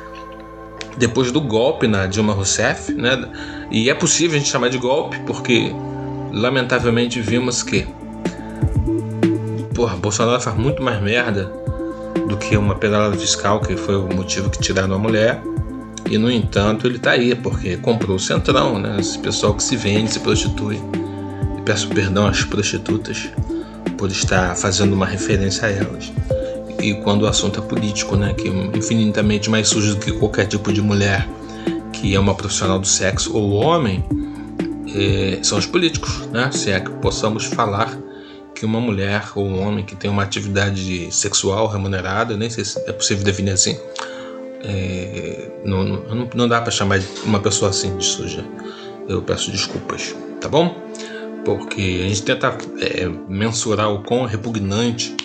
depois 0.97 1.31
do 1.31 1.41
golpe 1.41 1.87
na 1.87 2.07
Dilma 2.07 2.33
Rousseff, 2.33 2.93
né? 2.93 3.29
E 3.69 3.89
é 3.89 3.93
possível 3.93 4.37
a 4.37 4.39
gente 4.39 4.49
chamar 4.49 4.69
de 4.69 4.77
golpe 4.77 5.19
porque 5.25 5.71
lamentavelmente 6.31 7.19
vimos 7.19 7.61
que 7.61 7.85
porra, 9.73 9.97
Bolsonaro 9.97 10.41
faz 10.41 10.55
muito 10.55 10.81
mais 10.81 11.01
merda 11.01 11.51
do 12.27 12.37
que 12.37 12.55
uma 12.55 12.75
pedalada 12.75 13.15
fiscal, 13.17 13.59
que 13.59 13.75
foi 13.75 13.95
o 13.95 14.07
motivo 14.07 14.49
que 14.49 14.59
tiraram 14.59 14.95
a 14.95 14.97
mulher. 14.97 15.41
E 16.09 16.17
no 16.17 16.31
entanto 16.31 16.87
ele 16.87 16.97
tá 16.97 17.11
aí, 17.11 17.35
porque 17.35 17.75
comprou 17.77 18.15
o 18.15 18.19
Centrão, 18.19 18.79
né? 18.79 18.97
Esse 18.99 19.19
pessoal 19.19 19.53
que 19.53 19.61
se 19.61 19.75
vende, 19.75 20.13
se 20.13 20.19
prostitui. 20.19 20.79
Peço 21.65 21.89
perdão 21.89 22.27
às 22.27 22.43
prostitutas 22.43 23.29
por 23.97 24.11
estar 24.11 24.55
fazendo 24.55 24.93
uma 24.93 25.05
referência 25.05 25.67
a 25.67 25.71
elas. 25.71 26.11
E 26.79 26.93
quando 26.95 27.23
o 27.23 27.27
assunto 27.27 27.59
é 27.59 27.63
político, 27.63 28.15
né? 28.15 28.33
Que 28.33 28.47
é 28.47 28.77
infinitamente 28.77 29.49
mais 29.49 29.67
sujo 29.67 29.95
do 29.95 29.99
que 29.99 30.11
qualquer 30.11 30.45
tipo 30.45 30.71
de 30.71 30.81
mulher 30.81 31.27
que 31.91 32.13
é 32.13 32.19
uma 32.19 32.35
profissional 32.35 32.77
do 32.77 32.85
sexo 32.85 33.35
ou 33.35 33.53
homem, 33.53 34.03
é, 34.93 35.39
são 35.41 35.57
os 35.57 35.65
políticos, 35.65 36.27
né? 36.31 36.51
Se 36.51 36.71
é 36.71 36.79
que 36.79 36.91
possamos 36.91 37.45
falar 37.45 37.97
que 38.53 38.65
uma 38.65 38.79
mulher 38.79 39.23
ou 39.35 39.45
um 39.45 39.67
homem 39.67 39.83
que 39.83 39.95
tem 39.95 40.09
uma 40.09 40.23
atividade 40.23 41.13
sexual 41.13 41.67
remunerada, 41.67 42.37
nem 42.37 42.49
sei 42.49 42.63
se 42.63 42.79
é 42.87 42.91
possível 42.91 43.23
definir 43.23 43.51
assim, 43.51 43.77
é, 44.63 45.51
não, 45.65 45.83
não, 45.83 46.29
não 46.33 46.47
dá 46.47 46.61
para 46.61 46.71
chamar 46.71 46.99
uma 47.23 47.39
pessoa 47.39 47.71
assim 47.71 47.97
de 47.97 48.05
suja. 48.05 48.45
Eu 49.07 49.21
peço 49.21 49.51
desculpas, 49.51 50.15
tá 50.39 50.47
bom? 50.47 50.75
Porque 51.45 52.01
a 52.03 52.07
gente 52.09 52.23
tenta 52.23 52.57
é, 52.79 53.07
mensurar 53.29 53.93
o 53.93 54.01
quão 54.03 54.25
repugnante 54.25 55.15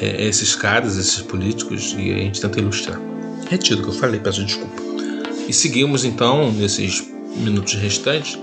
é, 0.00 0.24
esses 0.26 0.56
caras, 0.56 0.96
esses 0.96 1.20
políticos, 1.20 1.94
e 1.96 2.10
a 2.10 2.16
gente 2.16 2.40
tenta 2.40 2.58
ilustrar. 2.58 2.98
Retiro 3.48 3.80
o 3.80 3.82
que 3.84 3.90
eu 3.90 3.94
falei, 3.94 4.18
peço 4.18 4.44
desculpa. 4.44 4.82
E 5.46 5.52
seguimos 5.52 6.04
então, 6.04 6.50
nesses 6.52 7.06
minutos 7.36 7.74
restantes, 7.74 8.38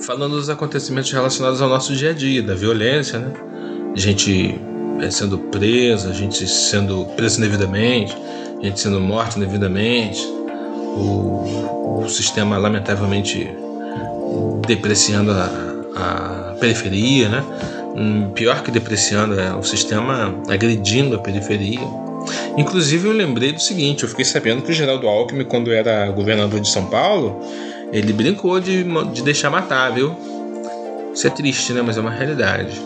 falando 0.00 0.36
dos 0.36 0.48
acontecimentos 0.48 1.10
relacionados 1.10 1.60
ao 1.60 1.68
nosso 1.68 1.94
dia 1.94 2.10
a 2.10 2.12
dia, 2.12 2.42
da 2.42 2.54
violência, 2.54 3.18
né? 3.18 3.32
Gente 3.94 4.54
é, 5.00 5.10
sendo 5.10 5.38
presa, 5.38 6.12
gente 6.14 6.46
sendo 6.46 7.04
presa 7.16 7.38
indevidamente, 7.38 8.16
gente 8.62 8.78
sendo 8.78 9.00
morta 9.00 9.36
indevidamente, 9.38 10.20
o, 10.96 12.02
o 12.04 12.08
sistema 12.08 12.56
lamentavelmente 12.56 13.48
depreciando 14.66 15.32
a, 15.32 15.69
a 15.96 16.56
periferia, 16.60 17.28
né? 17.28 17.44
Hum, 17.96 18.30
pior 18.34 18.62
que 18.62 18.70
depreciando, 18.70 19.38
é 19.38 19.54
o 19.54 19.62
sistema 19.62 20.34
agredindo 20.48 21.16
a 21.16 21.18
periferia. 21.18 21.80
Inclusive 22.56 23.08
eu 23.08 23.12
lembrei 23.12 23.52
do 23.52 23.60
seguinte, 23.60 24.02
eu 24.02 24.08
fiquei 24.08 24.24
sabendo 24.24 24.62
que 24.62 24.70
o 24.70 24.74
Geraldo 24.74 25.08
Alckmin, 25.08 25.44
quando 25.44 25.72
era 25.72 26.10
governador 26.10 26.60
de 26.60 26.68
São 26.68 26.86
Paulo, 26.86 27.40
ele 27.92 28.12
brincou 28.12 28.60
de, 28.60 28.84
de 29.12 29.22
deixar 29.22 29.50
matar, 29.50 29.92
viu? 29.92 30.14
Isso 31.14 31.26
é 31.26 31.30
triste, 31.30 31.72
né? 31.72 31.82
Mas 31.82 31.96
é 31.96 32.00
uma 32.00 32.10
realidade. 32.10 32.80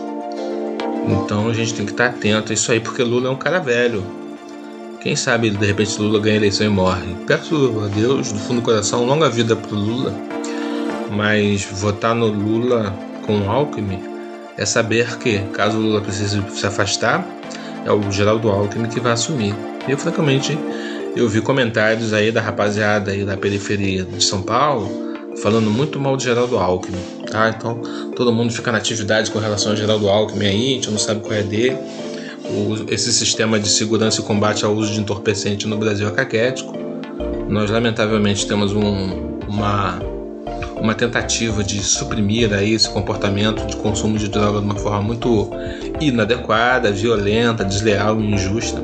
Então 1.07 1.47
a 1.47 1.53
gente 1.53 1.73
tem 1.73 1.85
que 1.85 1.91
estar 1.91 2.07
atento 2.07 2.51
a 2.51 2.55
isso 2.55 2.71
aí, 2.71 2.79
porque 2.79 3.03
Lula 3.03 3.27
é 3.27 3.31
um 3.31 3.35
cara 3.35 3.59
velho. 3.59 4.03
Quem 5.01 5.15
sabe 5.15 5.51
de 5.51 5.65
repente 5.65 6.01
Lula 6.01 6.19
ganha 6.19 6.35
a 6.35 6.37
eleição 6.37 6.65
e 6.65 6.69
morre. 6.69 7.15
Peço 7.27 7.83
a 7.85 7.87
Deus, 7.87 8.31
do 8.31 8.39
fundo 8.39 8.61
do 8.61 8.65
coração, 8.65 9.05
longa 9.05 9.29
vida 9.29 9.55
pro 9.55 9.75
Lula. 9.75 10.11
Mas 11.11 11.65
votar 11.65 12.15
no 12.15 12.27
Lula 12.27 12.93
com 13.25 13.49
Alckmin 13.49 14.01
é 14.57 14.65
saber 14.65 15.17
que, 15.17 15.39
caso 15.53 15.77
o 15.77 15.81
Lula 15.81 16.01
precise 16.01 16.41
se 16.49 16.65
afastar, 16.65 17.25
é 17.85 17.91
o 17.91 18.11
Geraldo 18.11 18.49
Alckmin 18.49 18.89
que 18.89 18.99
vai 18.99 19.11
assumir. 19.11 19.55
Eu, 19.87 19.97
francamente, 19.97 20.57
eu 21.15 21.29
vi 21.29 21.41
comentários 21.41 22.13
aí 22.13 22.31
da 22.31 22.41
rapaziada 22.41 23.11
aí 23.11 23.23
da 23.23 23.37
periferia 23.37 24.03
de 24.03 24.23
São 24.23 24.41
Paulo 24.41 25.05
falando 25.41 25.69
muito 25.69 25.99
mal 25.99 26.15
de 26.15 26.23
Geraldo 26.23 26.57
Alckmin, 26.57 26.97
tá? 27.29 27.49
Então 27.49 27.81
todo 28.15 28.31
mundo 28.31 28.53
fica 28.53 28.71
na 28.71 28.77
atividade 28.77 29.29
com 29.31 29.39
relação 29.39 29.73
a 29.73 29.75
Geraldo 29.75 30.09
Alckmin 30.09 30.45
aí, 30.45 30.71
a 30.71 30.73
gente 30.75 30.91
não 30.91 30.97
sabe 30.97 31.21
qual 31.21 31.33
é 31.33 31.43
dele. 31.43 31.77
O, 32.45 32.91
esse 32.93 33.11
sistema 33.11 33.59
de 33.59 33.67
segurança 33.67 34.21
e 34.21 34.23
combate 34.23 34.63
ao 34.63 34.73
uso 34.73 34.93
de 34.93 34.99
entorpecente 34.99 35.67
no 35.67 35.77
Brasil 35.77 36.07
é 36.07 36.11
caquético. 36.11 36.73
Nós 37.49 37.69
lamentavelmente 37.69 38.47
temos 38.47 38.71
um, 38.71 39.39
uma 39.47 39.99
uma 40.85 40.93
tentativa 40.93 41.63
de 41.63 41.81
suprimir 41.83 42.53
aí 42.53 42.73
esse 42.73 42.87
comportamento 42.87 43.65
de 43.65 43.75
consumo 43.77 44.19
de 44.19 44.27
droga 44.27 44.59
de 44.59 44.65
uma 44.65 44.75
forma 44.75 45.01
muito 45.01 45.49
inadequada, 45.99 46.91
violenta, 46.91 47.65
desleal 47.65 48.21
e 48.21 48.33
injusta. 48.33 48.81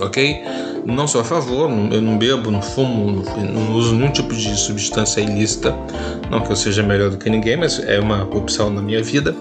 Ok? 0.00 0.42
Não 0.86 1.06
sou 1.06 1.20
a 1.20 1.24
favor, 1.24 1.70
eu 1.92 2.00
não 2.00 2.18
bebo, 2.18 2.50
não 2.50 2.60
fumo, 2.60 3.22
não 3.52 3.74
uso 3.74 3.94
nenhum 3.94 4.10
tipo 4.10 4.34
de 4.34 4.56
substância 4.56 5.20
ilícita. 5.20 5.74
Não 6.30 6.40
que 6.40 6.50
eu 6.50 6.56
seja 6.56 6.82
melhor 6.82 7.10
do 7.10 7.18
que 7.18 7.28
ninguém, 7.28 7.56
mas 7.56 7.78
é 7.80 8.00
uma 8.00 8.24
opção 8.24 8.70
na 8.70 8.80
minha 8.80 9.02
vida. 9.02 9.34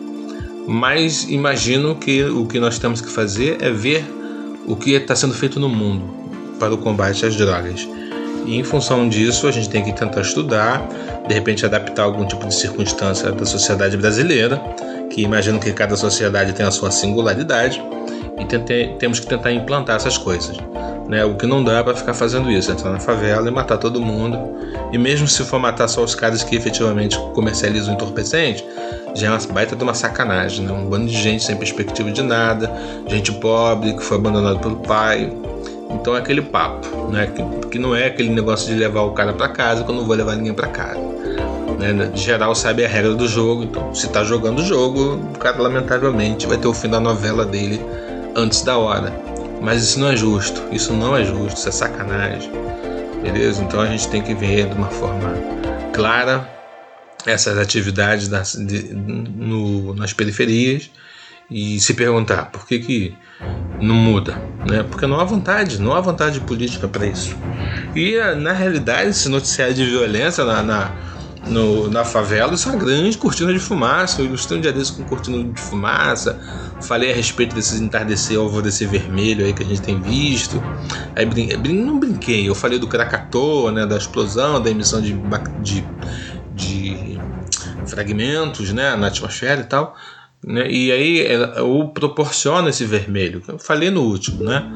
Mas 0.67 1.23
imagino 1.29 1.95
que 1.95 2.23
o 2.23 2.45
que 2.45 2.59
nós 2.59 2.77
temos 2.77 3.01
que 3.01 3.09
fazer 3.09 3.57
é 3.61 3.71
ver 3.71 4.05
o 4.67 4.75
que 4.75 4.91
está 4.91 5.15
sendo 5.15 5.33
feito 5.33 5.59
no 5.59 5.69
mundo 5.69 6.13
para 6.59 6.73
o 6.73 6.77
combate 6.77 7.25
às 7.25 7.35
drogas. 7.35 7.87
E 8.45 8.57
em 8.57 8.63
função 8.63 9.07
disso, 9.07 9.47
a 9.47 9.51
gente 9.51 9.69
tem 9.69 9.83
que 9.83 9.93
tentar 9.93 10.21
estudar, 10.21 10.87
de 11.27 11.33
repente 11.33 11.65
adaptar 11.65 12.03
algum 12.03 12.25
tipo 12.25 12.47
de 12.47 12.53
circunstância 12.53 13.31
da 13.31 13.45
sociedade 13.45 13.95
brasileira, 13.97 14.61
que 15.09 15.21
imagino 15.21 15.59
que 15.59 15.71
cada 15.71 15.95
sociedade 15.95 16.53
tem 16.53 16.65
a 16.65 16.71
sua 16.71 16.91
singularidade, 16.91 17.81
e 18.37 18.45
tente, 18.45 18.95
temos 18.99 19.19
que 19.19 19.27
tentar 19.27 19.51
implantar 19.51 19.95
essas 19.95 20.17
coisas. 20.17 20.57
Né? 21.07 21.23
O 21.23 21.35
que 21.35 21.45
não 21.45 21.63
dá 21.63 21.79
é 21.79 21.83
para 21.83 21.95
ficar 21.95 22.13
fazendo 22.13 22.49
isso, 22.51 22.71
entrar 22.71 22.91
na 22.91 22.99
favela 22.99 23.47
e 23.47 23.51
matar 23.51 23.77
todo 23.77 24.01
mundo. 24.01 24.37
E 24.91 24.97
mesmo 24.97 25.27
se 25.27 25.43
for 25.43 25.59
matar 25.59 25.87
só 25.87 26.03
os 26.03 26.15
caras 26.15 26.43
que 26.43 26.55
efetivamente 26.55 27.17
comercializam 27.33 27.93
entorpecente, 27.93 28.65
já 29.15 29.27
é 29.27 29.29
uma 29.29 29.39
baita 29.53 29.75
de 29.75 29.83
uma 29.83 29.93
sacanagem, 29.93 30.65
né? 30.65 30.71
Um 30.71 30.85
bando 30.85 31.07
de 31.07 31.21
gente 31.21 31.43
sem 31.43 31.55
perspectiva 31.55 32.11
de 32.11 32.23
nada, 32.23 32.71
gente 33.07 33.31
pobre 33.33 33.93
que 33.93 34.03
foi 34.03 34.17
abandonado 34.17 34.59
pelo 34.59 34.77
pai. 34.77 35.31
Então 35.93 36.15
é 36.15 36.19
aquele 36.19 36.41
papo, 36.41 37.09
né? 37.11 37.27
Que, 37.27 37.67
que 37.69 37.79
não 37.79 37.95
é 37.95 38.07
aquele 38.07 38.29
negócio 38.29 38.67
de 38.67 38.79
levar 38.79 39.01
o 39.01 39.11
cara 39.11 39.33
para 39.33 39.49
casa 39.49 39.83
que 39.83 39.89
eu 39.91 39.95
não 39.95 40.05
vou 40.05 40.15
levar 40.15 40.35
ninguém 40.35 40.53
para 40.53 40.67
casa. 40.67 40.99
Né? 41.79 42.11
De 42.13 42.21
geral 42.21 42.55
sabe 42.55 42.85
a 42.85 42.87
regra 42.87 43.13
do 43.13 43.27
jogo, 43.27 43.63
então 43.63 43.93
se 43.93 44.07
tá 44.09 44.23
jogando 44.23 44.59
o 44.59 44.65
jogo, 44.65 45.15
o 45.33 45.37
cara 45.37 45.61
lamentavelmente 45.61 46.47
vai 46.47 46.57
ter 46.57 46.67
o 46.67 46.73
fim 46.73 46.89
da 46.89 46.99
novela 46.99 47.45
dele 47.45 47.81
antes 48.35 48.61
da 48.61 48.77
hora. 48.77 49.13
Mas 49.61 49.83
isso 49.83 49.99
não 49.99 50.09
é 50.09 50.15
justo, 50.15 50.61
isso 50.71 50.93
não 50.93 51.15
é 51.15 51.23
justo, 51.23 51.57
isso 51.57 51.69
é 51.69 51.71
sacanagem. 51.71 52.51
Beleza? 53.21 53.63
Então 53.63 53.79
a 53.79 53.85
gente 53.85 54.07
tem 54.09 54.21
que 54.21 54.33
ver 54.33 54.67
de 54.67 54.75
uma 54.75 54.89
forma 54.89 55.33
clara 55.93 56.49
essas 57.25 57.57
atividades 57.57 58.27
de, 58.57 58.93
no, 58.93 59.95
nas 59.95 60.11
periferias 60.11 60.89
e 61.49 61.79
se 61.79 61.93
perguntar 61.93 62.51
por 62.51 62.67
que, 62.67 62.79
que 62.79 63.15
não 63.79 63.95
muda, 63.95 64.41
né? 64.65 64.83
Porque 64.83 65.05
não 65.05 65.19
há 65.19 65.23
vontade, 65.23 65.81
não 65.81 65.93
há 65.93 66.01
vontade 66.01 66.39
política 66.39 66.87
para 66.87 67.05
isso. 67.05 67.35
E 67.95 68.17
na 68.35 68.53
realidade, 68.53 69.09
esse 69.09 69.29
noticiário 69.29 69.73
de 69.73 69.85
violência 69.85 70.43
na, 70.43 70.63
na 70.63 70.91
no, 71.47 71.89
na 71.89 72.05
favela, 72.05 72.53
isso 72.53 72.69
é 72.69 72.71
uma 72.71 72.79
grande 72.79 73.17
cortina 73.17 73.51
de 73.51 73.59
fumaça. 73.59 74.21
Eu 74.21 74.25
ilustrei 74.25 74.57
um 74.57 74.61
dia 74.61 74.71
desse 74.71 74.93
com 74.93 75.03
cortina 75.03 75.43
de 75.43 75.59
fumaça. 75.59 76.39
Falei 76.81 77.11
a 77.11 77.15
respeito 77.15 77.55
desses 77.55 77.81
entardecer 77.81 78.37
alvorecer 78.37 78.87
vermelho 78.87 79.45
aí 79.45 79.53
que 79.53 79.63
a 79.63 79.65
gente 79.65 79.81
tem 79.81 79.99
visto. 80.01 80.61
Aí 81.15 81.25
brin 81.25 81.83
não 81.83 81.99
brinquei, 81.99 82.47
eu 82.47 82.55
falei 82.55 82.79
do 82.79 82.87
Krakatoa, 82.87 83.71
né, 83.71 83.85
da 83.85 83.97
explosão, 83.97 84.61
da 84.61 84.69
emissão 84.69 85.01
de, 85.01 85.13
de, 85.61 85.83
de 86.55 87.19
fragmentos 87.85 88.71
né, 88.73 88.95
na 88.95 89.07
atmosfera 89.07 89.61
e 89.61 89.65
tal. 89.65 89.95
Né, 90.45 90.69
e 90.69 90.91
aí 90.91 91.27
o 91.61 91.87
proporciona 91.87 92.69
esse 92.69 92.85
vermelho. 92.85 93.41
Eu 93.47 93.57
falei 93.57 93.89
no 93.89 94.01
último, 94.01 94.43
né? 94.43 94.71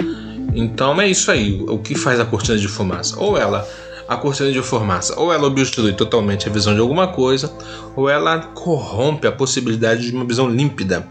Então 0.55 0.99
é 1.01 1.07
isso 1.07 1.29
aí. 1.29 1.61
O 1.67 1.77
que 1.79 1.93
faz 1.95 2.19
a 2.19 2.25
cortina 2.25 2.57
de 2.57 2.67
fumaça? 2.67 3.19
Ou 3.19 3.37
ela 3.37 3.67
a 4.07 4.15
cortina 4.15 4.51
de 4.51 4.61
fumaça 4.61 5.19
ou 5.19 5.33
ela 5.33 5.47
obstrui 5.47 5.91
totalmente 5.91 6.47
a 6.47 6.51
visão 6.51 6.73
de 6.73 6.79
alguma 6.79 7.09
coisa, 7.09 7.51
ou 7.95 8.09
ela 8.09 8.39
corrompe 8.39 9.27
a 9.27 9.31
possibilidade 9.31 10.09
de 10.09 10.15
uma 10.15 10.23
visão 10.23 10.49
límpida. 10.49 11.05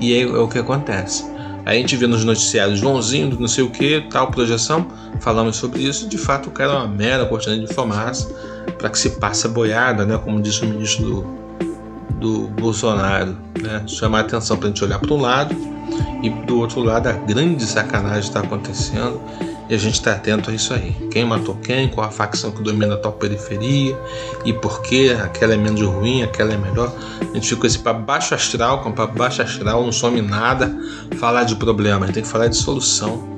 E 0.00 0.12
aí 0.12 0.22
é 0.22 0.26
o 0.26 0.48
que 0.48 0.58
acontece. 0.58 1.24
A 1.64 1.74
gente 1.74 1.96
vê 1.96 2.06
nos 2.06 2.24
noticiários 2.24 2.78
Joãozinho, 2.78 3.36
não 3.40 3.48
sei 3.48 3.64
o 3.64 3.70
que, 3.70 4.00
tal 4.10 4.30
projeção, 4.30 4.86
falamos 5.20 5.56
sobre 5.56 5.82
isso. 5.82 6.08
De 6.08 6.18
fato, 6.18 6.48
o 6.48 6.52
cara 6.52 6.72
é 6.72 6.76
uma 6.76 6.88
mera 6.88 7.26
cortina 7.26 7.58
de 7.58 7.72
fumaça 7.72 8.28
para 8.78 8.88
que 8.88 8.98
se 8.98 9.10
passe 9.10 9.46
a 9.46 9.50
boiada, 9.50 10.04
né? 10.04 10.18
Como 10.18 10.40
disse 10.40 10.62
o 10.62 10.68
ministro 10.68 11.04
do, 11.04 11.26
do 12.18 12.48
Bolsonaro, 12.48 13.36
né? 13.60 13.82
chamar 13.86 14.20
atenção 14.20 14.56
para 14.56 14.66
a 14.66 14.68
gente 14.70 14.84
olhar 14.84 14.98
para 14.98 15.12
um 15.12 15.20
lado 15.20 15.54
e 16.22 16.30
do 16.30 16.58
outro 16.58 16.82
lado 16.82 17.08
a 17.08 17.12
grande 17.12 17.64
sacanagem 17.64 18.20
está 18.20 18.40
acontecendo 18.40 19.20
e 19.68 19.74
a 19.74 19.78
gente 19.78 19.94
está 19.94 20.12
atento 20.12 20.50
a 20.50 20.54
isso 20.54 20.72
aí. 20.72 20.92
Quem 21.10 21.24
matou 21.24 21.56
quem, 21.56 21.88
qual 21.88 22.06
a 22.06 22.10
facção 22.10 22.52
que 22.52 22.62
domina 22.62 22.96
tal 22.96 23.12
periferia 23.12 23.98
e 24.44 24.52
por 24.52 24.80
que 24.82 25.10
aquela 25.10 25.54
é 25.54 25.56
menos 25.56 25.80
ruim, 25.82 26.22
aquela 26.22 26.54
é 26.54 26.56
melhor. 26.56 26.92
A 27.20 27.34
gente 27.34 27.48
fica 27.48 27.62
com 27.62 27.66
esse 27.66 27.78
para 27.78 27.92
baixo 27.92 28.34
astral, 28.34 28.80
com 28.80 28.92
para 28.92 29.06
baixo 29.06 29.42
astral 29.42 29.82
não 29.82 29.92
some 29.92 30.22
nada 30.22 30.72
falar 31.18 31.44
de 31.44 31.56
problema, 31.56 32.04
a 32.04 32.06
gente 32.06 32.14
tem 32.14 32.22
que 32.22 32.28
falar 32.28 32.48
de 32.48 32.56
solução. 32.56 33.35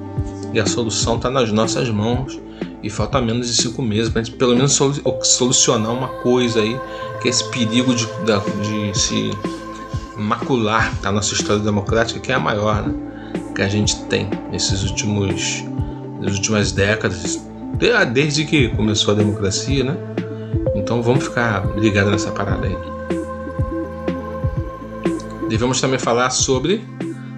E 0.53 0.61
a 0.61 0.67
solução 0.67 1.17
está 1.17 1.31
nas 1.31 1.53
nossas 1.53 1.89
mãos. 1.91 2.41
E 2.83 2.89
falta 2.89 3.21
menos 3.21 3.49
de 3.49 3.61
cinco 3.61 3.83
meses 3.83 4.09
para 4.09 4.21
a 4.21 4.25
gente 4.25 4.37
pelo 4.37 4.55
menos 4.55 4.79
solucionar 5.23 5.93
uma 5.93 6.09
coisa 6.09 6.61
aí, 6.61 6.79
que 7.21 7.29
é 7.29 7.31
esse 7.31 7.45
perigo 7.51 7.93
de, 7.95 8.07
de, 8.07 8.99
se 8.99 9.31
macular 10.17 10.93
a 11.03 11.11
nossa 11.11 11.35
história 11.35 11.61
democrática, 11.61 12.21
que 12.21 12.31
é 12.31 12.37
a 12.37 12.39
maior 12.39 12.87
né, 12.87 12.95
que 13.55 13.63
a 13.63 13.69
gente 13.69 13.97
tem 14.05 14.31
nesses 14.53 14.85
últimos 14.85 15.65
nas 16.21 16.35
últimas 16.35 16.73
décadas, 16.73 17.41
desde 18.13 18.45
que 18.45 18.69
começou 18.71 19.15
a 19.15 19.17
democracia, 19.17 19.85
né? 19.85 19.97
Então 20.75 21.03
vamos 21.03 21.25
ficar 21.25 21.65
ligados 21.77 22.11
nessa 22.11 22.31
parada 22.31 22.67
aí. 22.67 22.77
Devemos 25.49 25.81
também 25.81 25.99
falar 25.99 26.31
sobre 26.31 26.85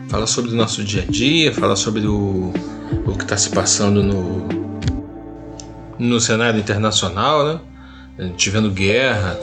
falar 0.09 0.27
sobre 0.27 0.51
o 0.51 0.55
nosso 0.55 0.83
dia 0.83 1.03
a 1.03 1.11
dia, 1.11 1.55
falar 1.55 1.77
sobre 1.77 2.07
o 2.07 2.53
que 3.21 3.25
está 3.25 3.37
se 3.37 3.51
passando 3.51 4.03
no, 4.03 4.49
no 5.99 6.21
cenário 6.21 6.59
internacional, 6.59 7.45
né? 7.45 7.61
A 8.19 8.23
gente 8.25 8.51
vendo 8.51 8.71
guerra. 8.71 9.39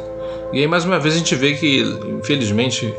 E 0.51 0.59
aí 0.59 0.67
mais 0.67 0.85
uma 0.85 0.99
vez 0.99 1.15
a 1.15 1.17
gente 1.17 1.35
vê 1.35 1.53
que, 1.53 1.81
infelizmente, 2.19 2.93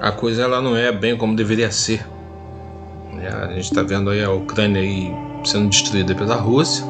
a 0.00 0.10
coisa 0.10 0.42
ela 0.42 0.60
não 0.60 0.76
é 0.76 0.90
bem 0.90 1.16
como 1.16 1.36
deveria 1.36 1.70
ser. 1.70 2.06
A 3.24 3.48
gente 3.48 3.64
está 3.64 3.82
vendo 3.82 4.10
aí 4.10 4.22
a 4.22 4.30
Ucrânia 4.30 4.80
aí 4.80 5.12
sendo 5.44 5.68
destruída 5.68 6.14
pela 6.14 6.34
Rússia 6.34 6.84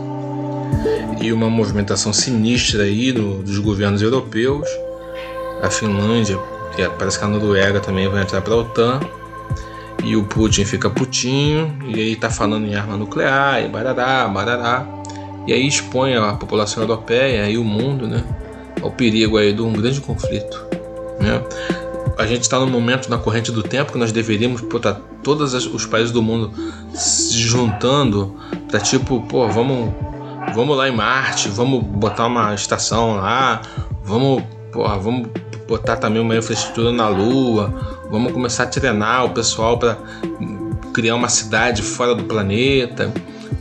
e 1.21 1.33
uma 1.33 1.49
movimentação 1.49 2.13
sinistra 2.13 2.85
aí 2.85 3.13
dos 3.13 3.59
governos 3.59 4.03
europeus. 4.03 4.69
A 5.63 5.71
Finlândia, 5.71 6.39
que 6.75 6.83
é, 6.83 6.89
parece 6.89 7.19
que 7.19 7.25
a 7.25 7.29
Noruega 7.29 7.81
também 7.81 8.09
vai 8.09 8.23
entrar 8.23 8.41
para 8.41 8.55
a 8.55 8.57
OTAN. 8.57 9.01
E 10.03 10.17
o 10.17 10.25
Putin 10.25 10.65
fica 10.65 10.91
putinho, 10.91 11.79
e 11.87 11.95
aí 11.95 12.17
tá 12.17 12.29
falando 12.29 12.67
em 12.67 12.75
arma 12.75 12.97
nuclear, 12.97 13.63
e 13.63 13.69
barará, 13.69 14.27
barará. 14.29 14.87
E 15.47 15.53
aí 15.53 15.67
expõe 15.67 16.15
a 16.15 16.33
população 16.35 16.83
europeia 16.83 17.49
e 17.49 17.57
o 17.57 17.65
mundo, 17.65 18.07
né, 18.07 18.25
ao 18.81 18.91
perigo 18.91 19.37
aí 19.39 19.53
de 19.53 19.63
um 19.63 19.73
grande 19.73 20.01
conflito, 20.01 20.65
né? 21.21 21.43
a 22.19 22.27
gente 22.27 22.43
está 22.43 22.59
num 22.59 22.69
momento 22.69 23.09
na 23.09 23.19
corrente 23.19 23.51
do 23.51 23.63
tempo 23.63 23.93
que 23.93 23.99
nós 23.99 24.13
deveríamos 24.13 24.61
botar 24.61 25.01
todos 25.23 25.55
os 25.55 25.87
países 25.87 26.13
do 26.13 26.23
mundo 26.23 26.53
se 26.95 27.39
juntando 27.39 28.37
para 28.69 28.81
tipo, 28.81 29.21
pô, 29.23 29.49
vamos, 29.49 29.93
vamos 30.55 30.77
lá 30.77 30.89
em 30.89 30.93
Marte, 30.95 31.49
vamos 31.49 31.83
botar 31.83 32.27
uma 32.27 32.55
estação 32.55 33.17
lá, 33.17 33.63
vamos, 34.05 34.43
pô, 34.73 34.87
vamos 34.99 35.29
botar 35.67 35.97
também 35.97 36.21
uma 36.21 36.37
infraestrutura 36.37 36.93
na 36.93 37.09
Lua, 37.09 38.02
vamos 38.13 38.31
começar 38.31 38.65
a 38.65 38.67
treinar 38.67 39.25
o 39.25 39.31
pessoal 39.31 39.79
para 39.79 39.97
criar 40.93 41.15
uma 41.15 41.31
cidade 41.31 41.81
fora 41.81 42.15
do 42.15 42.25
planeta, 42.25 43.11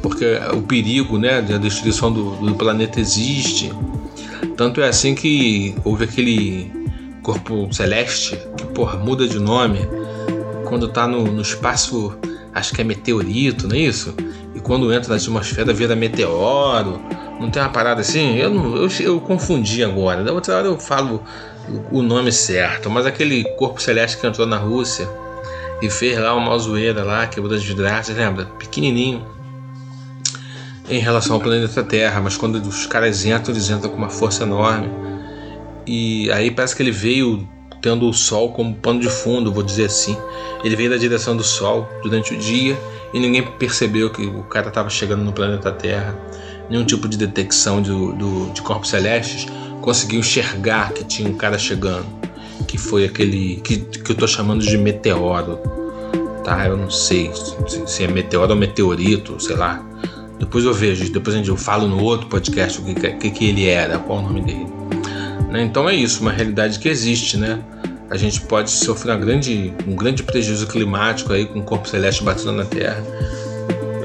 porque 0.01 0.25
o 0.53 0.61
perigo, 0.61 1.17
né, 1.17 1.41
da 1.41 1.57
destruição 1.57 2.11
do, 2.11 2.31
do 2.35 2.53
planeta 2.55 2.99
existe. 2.99 3.73
Tanto 4.57 4.81
é 4.81 4.89
assim 4.89 5.15
que 5.15 5.73
houve 5.85 6.03
aquele 6.03 6.69
corpo 7.23 7.73
celeste, 7.73 8.37
que 8.57 8.65
porra, 8.65 8.97
muda 8.97 9.25
de 9.25 9.39
nome, 9.39 9.79
quando 10.65 10.89
tá 10.89 11.07
no, 11.07 11.23
no 11.23 11.41
espaço, 11.41 12.13
acho 12.53 12.73
que 12.73 12.81
é 12.81 12.83
meteorito, 12.83 13.69
não 13.69 13.75
é 13.75 13.79
isso? 13.79 14.13
E 14.53 14.59
quando 14.59 14.91
entra 14.91 15.11
na 15.11 15.15
atmosfera 15.15 15.73
vira 15.73 15.95
meteoro. 15.95 16.99
Não 17.41 17.49
tem 17.49 17.61
uma 17.61 17.69
parada 17.69 18.01
assim? 18.01 18.37
Eu, 18.37 18.51
não, 18.51 18.75
eu, 18.75 18.89
eu 18.99 19.19
confundi 19.19 19.83
agora. 19.83 20.23
Da 20.23 20.31
outra 20.31 20.57
hora 20.57 20.67
eu 20.67 20.77
falo 20.77 21.23
o 21.91 22.01
nome 22.01 22.31
certo. 22.31 22.89
Mas 22.89 23.05
aquele 23.05 23.43
corpo 23.55 23.81
celeste 23.81 24.17
que 24.17 24.27
entrou 24.27 24.45
na 24.45 24.57
Rússia 24.57 25.09
e 25.81 25.89
fez 25.89 26.19
lá 26.19 26.35
uma 26.35 26.57
zoeira 26.59 27.03
lá, 27.03 27.25
quebrou 27.25 27.55
as 27.55 27.63
vidraças, 27.63 28.15
lembra? 28.15 28.45
Pequenininho 28.45 29.25
em 30.87 30.99
relação 30.99 31.35
ao 31.35 31.41
planeta 31.41 31.83
Terra, 31.83 32.19
mas 32.19 32.35
quando 32.35 32.55
os 32.55 32.85
caras 32.85 33.25
entram, 33.25 33.53
eles 33.53 33.69
entram 33.69 33.89
com 33.89 33.97
uma 33.97 34.09
força 34.09 34.43
enorme. 34.43 34.89
E 35.87 36.29
aí 36.31 36.51
parece 36.51 36.75
que 36.75 36.83
ele 36.83 36.91
veio 36.91 37.47
tendo 37.81 38.07
o 38.07 38.13
sol 38.13 38.51
como 38.51 38.75
pano 38.75 38.99
de 38.99 39.09
fundo, 39.09 39.51
vou 39.51 39.63
dizer 39.63 39.85
assim. 39.85 40.17
Ele 40.63 40.75
veio 40.75 40.89
da 40.89 40.97
direção 40.97 41.35
do 41.35 41.43
sol 41.43 41.89
durante 42.03 42.33
o 42.33 42.37
dia 42.37 42.77
e 43.13 43.19
ninguém 43.19 43.41
percebeu 43.41 44.09
que 44.09 44.25
o 44.25 44.43
cara 44.43 44.67
estava 44.67 44.89
chegando 44.89 45.23
no 45.23 45.33
planeta 45.33 45.71
Terra. 45.71 46.15
Nenhum 46.71 46.85
tipo 46.85 47.05
de 47.05 47.17
detecção 47.17 47.81
do, 47.81 48.13
do, 48.13 48.49
de 48.53 48.61
corpos 48.61 48.91
celestes 48.91 49.45
conseguiu 49.81 50.21
enxergar 50.21 50.93
que 50.93 51.03
tinha 51.03 51.29
um 51.29 51.33
cara 51.33 51.59
chegando, 51.59 52.05
que 52.65 52.77
foi 52.77 53.03
aquele 53.03 53.57
que, 53.57 53.75
que 53.75 54.09
eu 54.09 54.13
estou 54.13 54.25
chamando 54.25 54.63
de 54.63 54.77
meteoro. 54.77 55.59
Tá? 56.45 56.65
Eu 56.65 56.77
não 56.77 56.89
sei 56.89 57.29
se 57.85 58.05
é 58.05 58.07
meteoro 58.07 58.53
ou 58.53 58.57
meteorito, 58.57 59.37
sei 59.37 59.57
lá. 59.57 59.85
Depois 60.39 60.63
eu 60.63 60.73
vejo, 60.73 61.11
depois 61.11 61.45
eu 61.45 61.57
falo 61.57 61.89
no 61.89 62.01
outro 62.01 62.27
podcast 62.27 62.79
o 62.79 62.85
que, 62.85 62.93
que, 62.93 63.31
que 63.31 63.49
ele 63.49 63.67
era, 63.67 63.99
qual 63.99 64.19
o 64.19 64.21
nome 64.21 64.39
dele. 64.39 64.67
Né? 65.49 65.63
Então 65.63 65.89
é 65.89 65.93
isso, 65.93 66.21
uma 66.21 66.31
realidade 66.31 66.79
que 66.79 66.87
existe, 66.87 67.35
né? 67.35 67.59
A 68.09 68.15
gente 68.15 68.39
pode 68.39 68.71
sofrer 68.71 69.17
grande, 69.17 69.73
um 69.85 69.93
grande 69.93 70.23
prejuízo 70.23 70.67
climático 70.67 71.33
aí 71.33 71.45
com 71.45 71.59
o 71.59 71.63
corpo 71.63 71.89
celeste 71.89 72.23
batendo 72.23 72.53
na 72.53 72.63
Terra. 72.63 73.03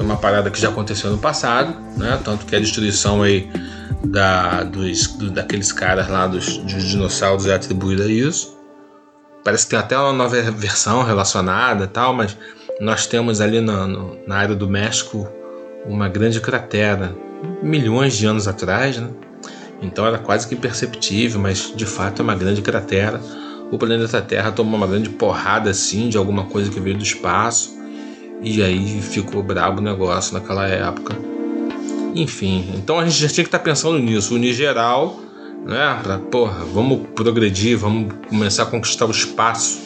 Uma 0.07 0.17
parada 0.17 0.53
que 0.53 0.61
já 0.61 0.69
aconteceu 0.69 1.11
no 1.11 1.19
passado, 1.19 1.77
né? 1.97 2.21
Tanto 2.23 2.47
que 2.47 2.55
a 2.55 2.61
destruição 2.61 3.23
aí 3.23 3.51
da, 4.05 4.63
dos, 4.63 5.09
do, 5.09 5.33
daqueles 5.33 5.73
caras 5.73 6.09
lá 6.09 6.29
dos, 6.29 6.59
dos 6.59 6.85
dinossauros 6.85 7.45
é 7.47 7.55
atribuída 7.57 8.05
a 8.05 8.07
isso. 8.07 8.57
Parece 9.43 9.65
que 9.65 9.71
tem 9.71 9.79
até 9.81 9.99
uma 9.99 10.13
nova 10.13 10.41
versão 10.53 11.03
relacionada 11.03 11.85
e 11.85 11.89
tal, 11.89 12.15
mas 12.15 12.37
nós 12.81 13.09
temos 13.09 13.41
ali 13.41 13.61
na, 13.61 13.85
no, 13.85 14.17
na 14.29 14.37
área 14.37 14.55
do 14.55 14.69
México 14.69 15.27
uma 15.85 16.09
grande 16.09 16.41
cratera, 16.41 17.13
milhões 17.61 18.17
de 18.17 18.27
anos 18.27 18.47
atrás, 18.47 18.99
né? 18.99 19.11
Então 19.83 20.07
era 20.07 20.19
quase 20.19 20.47
que 20.47 20.55
imperceptível, 20.55 21.41
mas 21.41 21.73
de 21.75 21.85
fato 21.85 22.23
é 22.23 22.23
uma 22.23 22.37
grande 22.37 22.63
cratera. 22.63 23.21
O 23.73 23.77
planeta 23.77 24.23
Terra 24.23 24.53
tomou 24.53 24.77
uma 24.77 24.87
grande 24.87 25.11
porrada 25.11 25.69
assim 25.69 26.09
de 26.09 26.17
alguma 26.17 26.45
coisa 26.45 26.71
que 26.71 26.79
veio 26.79 26.97
do 26.97 27.03
espaço 27.03 27.75
e 28.43 28.63
aí 28.63 29.01
ficou 29.01 29.43
brabo 29.43 29.81
o 29.81 29.85
negócio 29.85 30.35
naquela 30.35 30.67
época. 30.67 31.17
Enfim, 32.15 32.73
então 32.75 32.99
a 32.99 33.05
gente 33.05 33.21
já 33.21 33.29
tinha 33.29 33.45
que 33.45 33.49
estar 33.49 33.59
tá 33.59 33.65
pensando 33.65 33.99
nisso, 33.99 34.35
unir 34.35 34.55
geral, 34.55 35.21
né? 35.65 35.99
Pra, 36.03 36.19
porra, 36.19 36.65
vamos 36.73 37.07
progredir, 37.15 37.77
vamos 37.77 38.13
começar 38.29 38.65
a 38.65 38.67
conquistar 38.67 39.07
o 39.07 39.11
espaço. 39.11 39.81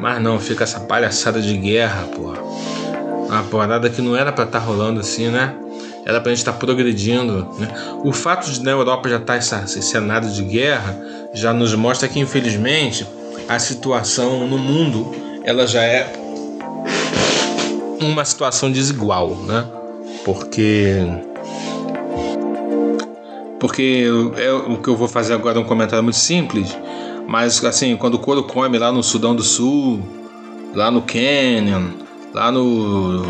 Mas 0.00 0.20
não, 0.20 0.38
fica 0.38 0.64
essa 0.64 0.80
palhaçada 0.80 1.40
de 1.40 1.56
guerra, 1.56 2.04
porra. 2.14 2.42
Uma 3.28 3.42
parada 3.44 3.88
que 3.88 4.00
não 4.00 4.16
era 4.16 4.32
para 4.32 4.44
estar 4.44 4.60
tá 4.60 4.64
rolando 4.64 5.00
assim, 5.00 5.28
né? 5.28 5.54
era 6.04 6.20
para 6.20 6.30
a 6.30 6.34
gente 6.34 6.40
estar 6.40 6.52
tá 6.52 6.58
progredindo. 6.58 7.48
Né? 7.58 7.68
O 8.04 8.12
fato 8.12 8.50
de 8.50 8.62
na 8.62 8.70
Europa 8.70 9.08
já 9.08 9.16
estar 9.16 9.36
esse 9.36 9.82
cenário 9.82 10.30
de 10.30 10.42
guerra 10.42 10.98
já 11.34 11.52
nos 11.52 11.74
mostra 11.74 12.08
que 12.08 12.18
infelizmente 12.18 13.06
a 13.48 13.58
situação 13.58 14.46
no 14.46 14.58
mundo 14.58 15.12
ela 15.44 15.66
já 15.66 15.82
é 15.82 16.12
uma 18.04 18.24
situação 18.24 18.70
desigual, 18.70 19.30
né? 19.30 19.66
Porque 20.24 20.96
porque 23.58 24.06
é 24.36 24.52
o 24.52 24.76
que 24.78 24.88
eu 24.88 24.96
vou 24.96 25.06
fazer 25.06 25.34
agora 25.34 25.58
é 25.58 25.60
um 25.60 25.64
comentário 25.64 26.02
muito 26.02 26.18
simples, 26.18 26.76
mas 27.28 27.64
assim 27.64 27.96
quando 27.96 28.14
o 28.14 28.18
couro 28.18 28.42
come 28.42 28.78
lá 28.78 28.90
no 28.90 29.02
Sudão 29.02 29.34
do 29.34 29.42
Sul, 29.42 30.00
lá 30.74 30.90
no 30.90 31.02
Quênia, 31.02 31.80
lá 32.34 32.50
no 32.50 33.22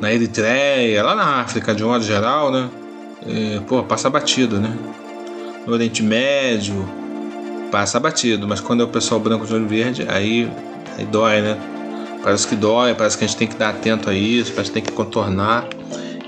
na 0.00 0.12
Eritreia, 0.12 1.02
lá 1.02 1.14
na 1.14 1.40
África 1.40 1.74
de 1.74 1.84
um 1.84 1.88
modo 1.88 2.04
geral, 2.04 2.50
né? 2.50 2.68
E, 3.26 3.60
pô, 3.66 3.82
passa 3.82 4.08
batido, 4.10 4.60
né? 4.60 4.76
No 5.66 5.72
Oriente 5.72 6.02
Médio, 6.02 6.88
passa 7.70 7.98
batido, 7.98 8.46
mas 8.46 8.60
quando 8.60 8.82
é 8.82 8.84
o 8.84 8.88
pessoal 8.88 9.20
branco 9.20 9.46
de 9.46 9.54
olho 9.54 9.66
verde, 9.66 10.06
aí, 10.08 10.50
aí 10.96 11.04
dói, 11.04 11.40
né? 11.40 11.58
Parece 12.26 12.48
que 12.48 12.56
dói, 12.56 12.92
parece 12.92 13.16
que 13.16 13.22
a 13.22 13.26
gente 13.28 13.36
tem 13.36 13.46
que 13.46 13.54
dar 13.54 13.68
atento 13.68 14.10
a 14.10 14.12
isso, 14.12 14.50
parece 14.52 14.72
que 14.72 14.80
tem 14.80 14.82
que 14.82 14.90
contornar. 14.90 15.68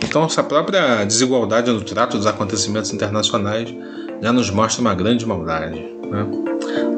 Então, 0.00 0.24
essa 0.24 0.44
própria 0.44 1.04
desigualdade 1.04 1.72
no 1.72 1.80
trato 1.80 2.16
dos 2.16 2.24
acontecimentos 2.24 2.92
internacionais 2.92 3.74
já 4.22 4.32
nos 4.32 4.48
mostra 4.48 4.80
uma 4.80 4.94
grande 4.94 5.26
maldade. 5.26 5.84
Né? 6.08 6.24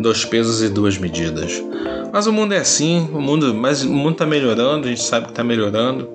Dois 0.03 0.27
pesos 0.27 0.61
e 0.61 0.69
duas 0.69 0.99
medidas. 0.99 1.65
Mas 2.13 2.27
o 2.27 2.33
mundo 2.33 2.53
é 2.53 2.59
assim, 2.59 3.09
o 3.11 3.23
mundo, 3.23 3.55
mas 3.55 3.83
o 3.83 3.91
mundo 3.91 4.13
está 4.13 4.27
melhorando, 4.27 4.87
a 4.87 4.91
gente 4.91 5.03
sabe 5.03 5.25
que 5.25 5.33
está 5.33 5.43
melhorando. 5.43 6.07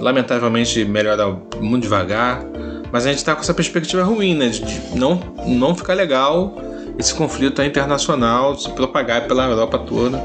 Lamentavelmente 0.00 0.84
melhora 0.84 1.28
muito 1.60 1.84
devagar, 1.84 2.44
mas 2.90 3.06
a 3.06 3.10
gente 3.10 3.18
está 3.18 3.36
com 3.36 3.42
essa 3.42 3.54
perspectiva 3.54 4.02
ruim, 4.02 4.34
né? 4.34 4.48
De 4.48 4.98
não, 4.98 5.20
não 5.46 5.76
ficar 5.76 5.94
legal 5.94 6.56
esse 6.98 7.14
conflito 7.14 7.62
internacional 7.62 8.58
se 8.58 8.68
propagar 8.70 9.28
pela 9.28 9.48
Europa 9.48 9.78
toda, 9.78 10.20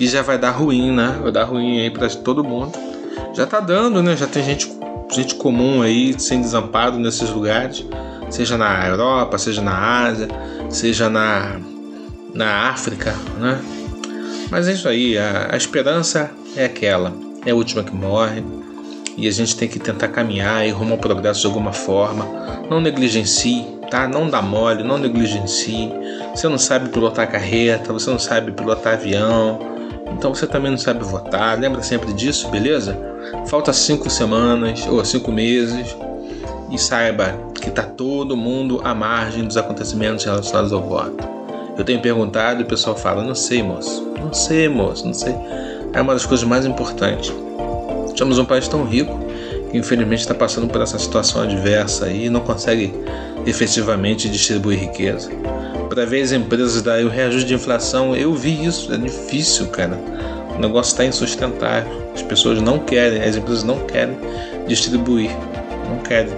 que 0.00 0.06
já 0.06 0.22
vai 0.22 0.38
dar 0.38 0.52
ruim, 0.52 0.90
né? 0.90 1.18
Vai 1.20 1.30
dar 1.30 1.44
ruim 1.44 1.78
aí 1.78 1.90
para 1.90 2.08
todo 2.08 2.42
mundo. 2.42 2.72
Já 3.34 3.46
tá 3.46 3.60
dando, 3.60 4.02
né? 4.02 4.16
Já 4.16 4.26
tem 4.26 4.42
gente 4.42 4.66
gente 5.12 5.34
comum 5.34 5.82
aí, 5.82 6.18
sem 6.18 6.40
desamparo 6.40 6.98
nesses 6.98 7.28
lugares, 7.28 7.84
seja 8.30 8.56
na 8.56 8.88
Europa, 8.88 9.36
seja 9.36 9.60
na 9.60 10.06
Ásia, 10.06 10.26
seja 10.70 11.10
na, 11.10 11.60
na 12.32 12.70
África, 12.70 13.14
né? 13.38 13.60
Mas 14.50 14.68
é 14.68 14.72
isso 14.72 14.88
aí, 14.88 15.18
a, 15.18 15.48
a 15.52 15.56
esperança 15.58 16.30
é 16.56 16.64
aquela, 16.64 17.12
é 17.44 17.50
a 17.50 17.54
última 17.54 17.84
que 17.84 17.94
morre 17.94 18.42
e 19.18 19.28
a 19.28 19.30
gente 19.30 19.54
tem 19.54 19.68
que 19.68 19.78
tentar 19.78 20.08
caminhar 20.08 20.66
e 20.66 20.70
rumo 20.70 20.92
ao 20.92 20.98
progresso 20.98 21.40
de 21.40 21.46
alguma 21.46 21.74
forma. 21.74 22.26
Não 22.70 22.80
negligencie, 22.80 23.66
tá? 23.90 24.08
Não 24.08 24.30
dá 24.30 24.40
mole, 24.40 24.82
não 24.82 24.96
negligencie. 24.96 25.92
Você 26.34 26.48
não 26.48 26.56
sabe 26.56 26.88
pilotar 26.88 27.30
carreta, 27.30 27.92
você 27.92 28.08
não 28.08 28.18
sabe 28.18 28.52
pilotar 28.52 28.94
avião, 28.94 29.68
então 30.10 30.34
você 30.34 30.46
também 30.46 30.70
não 30.70 30.78
sabe 30.78 31.04
votar. 31.04 31.58
Lembra 31.58 31.82
sempre 31.82 32.12
disso, 32.12 32.48
beleza? 32.48 32.96
Falta 33.46 33.72
cinco 33.72 34.10
semanas 34.10 34.86
ou 34.86 35.04
cinco 35.04 35.30
meses 35.32 35.96
e 36.70 36.78
saiba 36.78 37.34
que 37.54 37.70
tá 37.70 37.82
todo 37.82 38.36
mundo 38.36 38.80
à 38.84 38.94
margem 38.94 39.44
dos 39.44 39.56
acontecimentos 39.56 40.24
relacionados 40.24 40.72
ao 40.72 40.82
voto. 40.82 41.28
Eu 41.76 41.84
tenho 41.84 42.00
perguntado 42.00 42.60
e 42.60 42.64
o 42.64 42.66
pessoal 42.66 42.96
fala: 42.96 43.22
Não 43.22 43.34
sei, 43.34 43.62
moço. 43.62 44.06
Não 44.18 44.32
sei, 44.32 44.68
moço. 44.68 45.06
Não 45.06 45.14
sei. 45.14 45.34
É 45.92 46.00
uma 46.00 46.12
das 46.12 46.26
coisas 46.26 46.46
mais 46.46 46.66
importantes. 46.66 47.32
Somos 48.16 48.38
um 48.38 48.44
país 48.44 48.68
tão 48.68 48.84
rico 48.84 49.18
que 49.70 49.78
infelizmente 49.78 50.20
está 50.20 50.34
passando 50.34 50.68
por 50.68 50.80
essa 50.80 50.98
situação 50.98 51.42
adversa 51.42 52.10
e 52.10 52.28
não 52.28 52.40
consegue 52.40 52.92
efetivamente 53.46 54.28
distribuir 54.28 54.78
riqueza. 54.78 55.30
Para 55.88 56.04
ver 56.04 56.22
as 56.22 56.32
empresas 56.32 56.82
darem 56.82 57.06
o 57.06 57.08
reajuste 57.08 57.48
de 57.48 57.54
inflação, 57.54 58.14
eu 58.14 58.32
vi 58.34 58.64
isso. 58.64 58.92
É 58.92 58.96
difícil, 58.96 59.68
cara. 59.68 59.98
O 60.54 60.58
negócio 60.58 60.92
está 60.92 61.04
insustentável. 61.04 62.10
As 62.14 62.22
pessoas 62.22 62.60
não 62.60 62.78
querem, 62.78 63.22
as 63.22 63.36
empresas 63.36 63.64
não 63.64 63.86
querem 63.86 64.16
distribuir. 64.68 65.30
Não 65.88 65.98
querem 65.98 66.32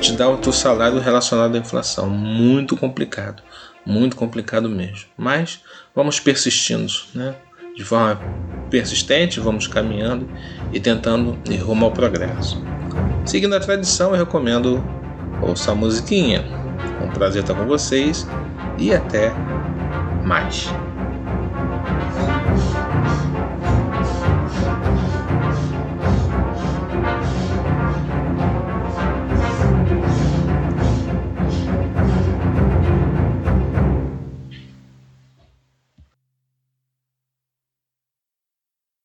te 0.00 0.12
dar 0.12 0.28
o 0.28 0.36
teu 0.36 0.52
salário 0.52 0.98
relacionado 0.98 1.54
à 1.54 1.58
inflação. 1.58 2.08
Muito 2.10 2.76
complicado 2.76 3.42
muito 3.84 4.16
complicado 4.16 4.68
mesmo. 4.68 5.06
Mas 5.16 5.60
vamos 5.94 6.20
persistindo, 6.20 6.92
né? 7.14 7.34
De 7.80 7.86
forma 7.86 8.20
persistente, 8.68 9.40
vamos 9.40 9.66
caminhando 9.66 10.28
e 10.70 10.78
tentando 10.78 11.38
ir 11.48 11.56
rumo 11.56 11.86
ao 11.86 11.90
progresso. 11.90 12.62
Seguindo 13.24 13.54
a 13.54 13.58
tradição, 13.58 14.10
eu 14.10 14.18
recomendo 14.18 14.84
ouça 15.40 15.72
a 15.72 15.74
musiquinha. 15.74 16.44
Um 17.02 17.08
prazer 17.08 17.40
estar 17.40 17.54
com 17.54 17.64
vocês 17.64 18.28
e 18.76 18.92
até 18.92 19.32
mais. 20.22 20.68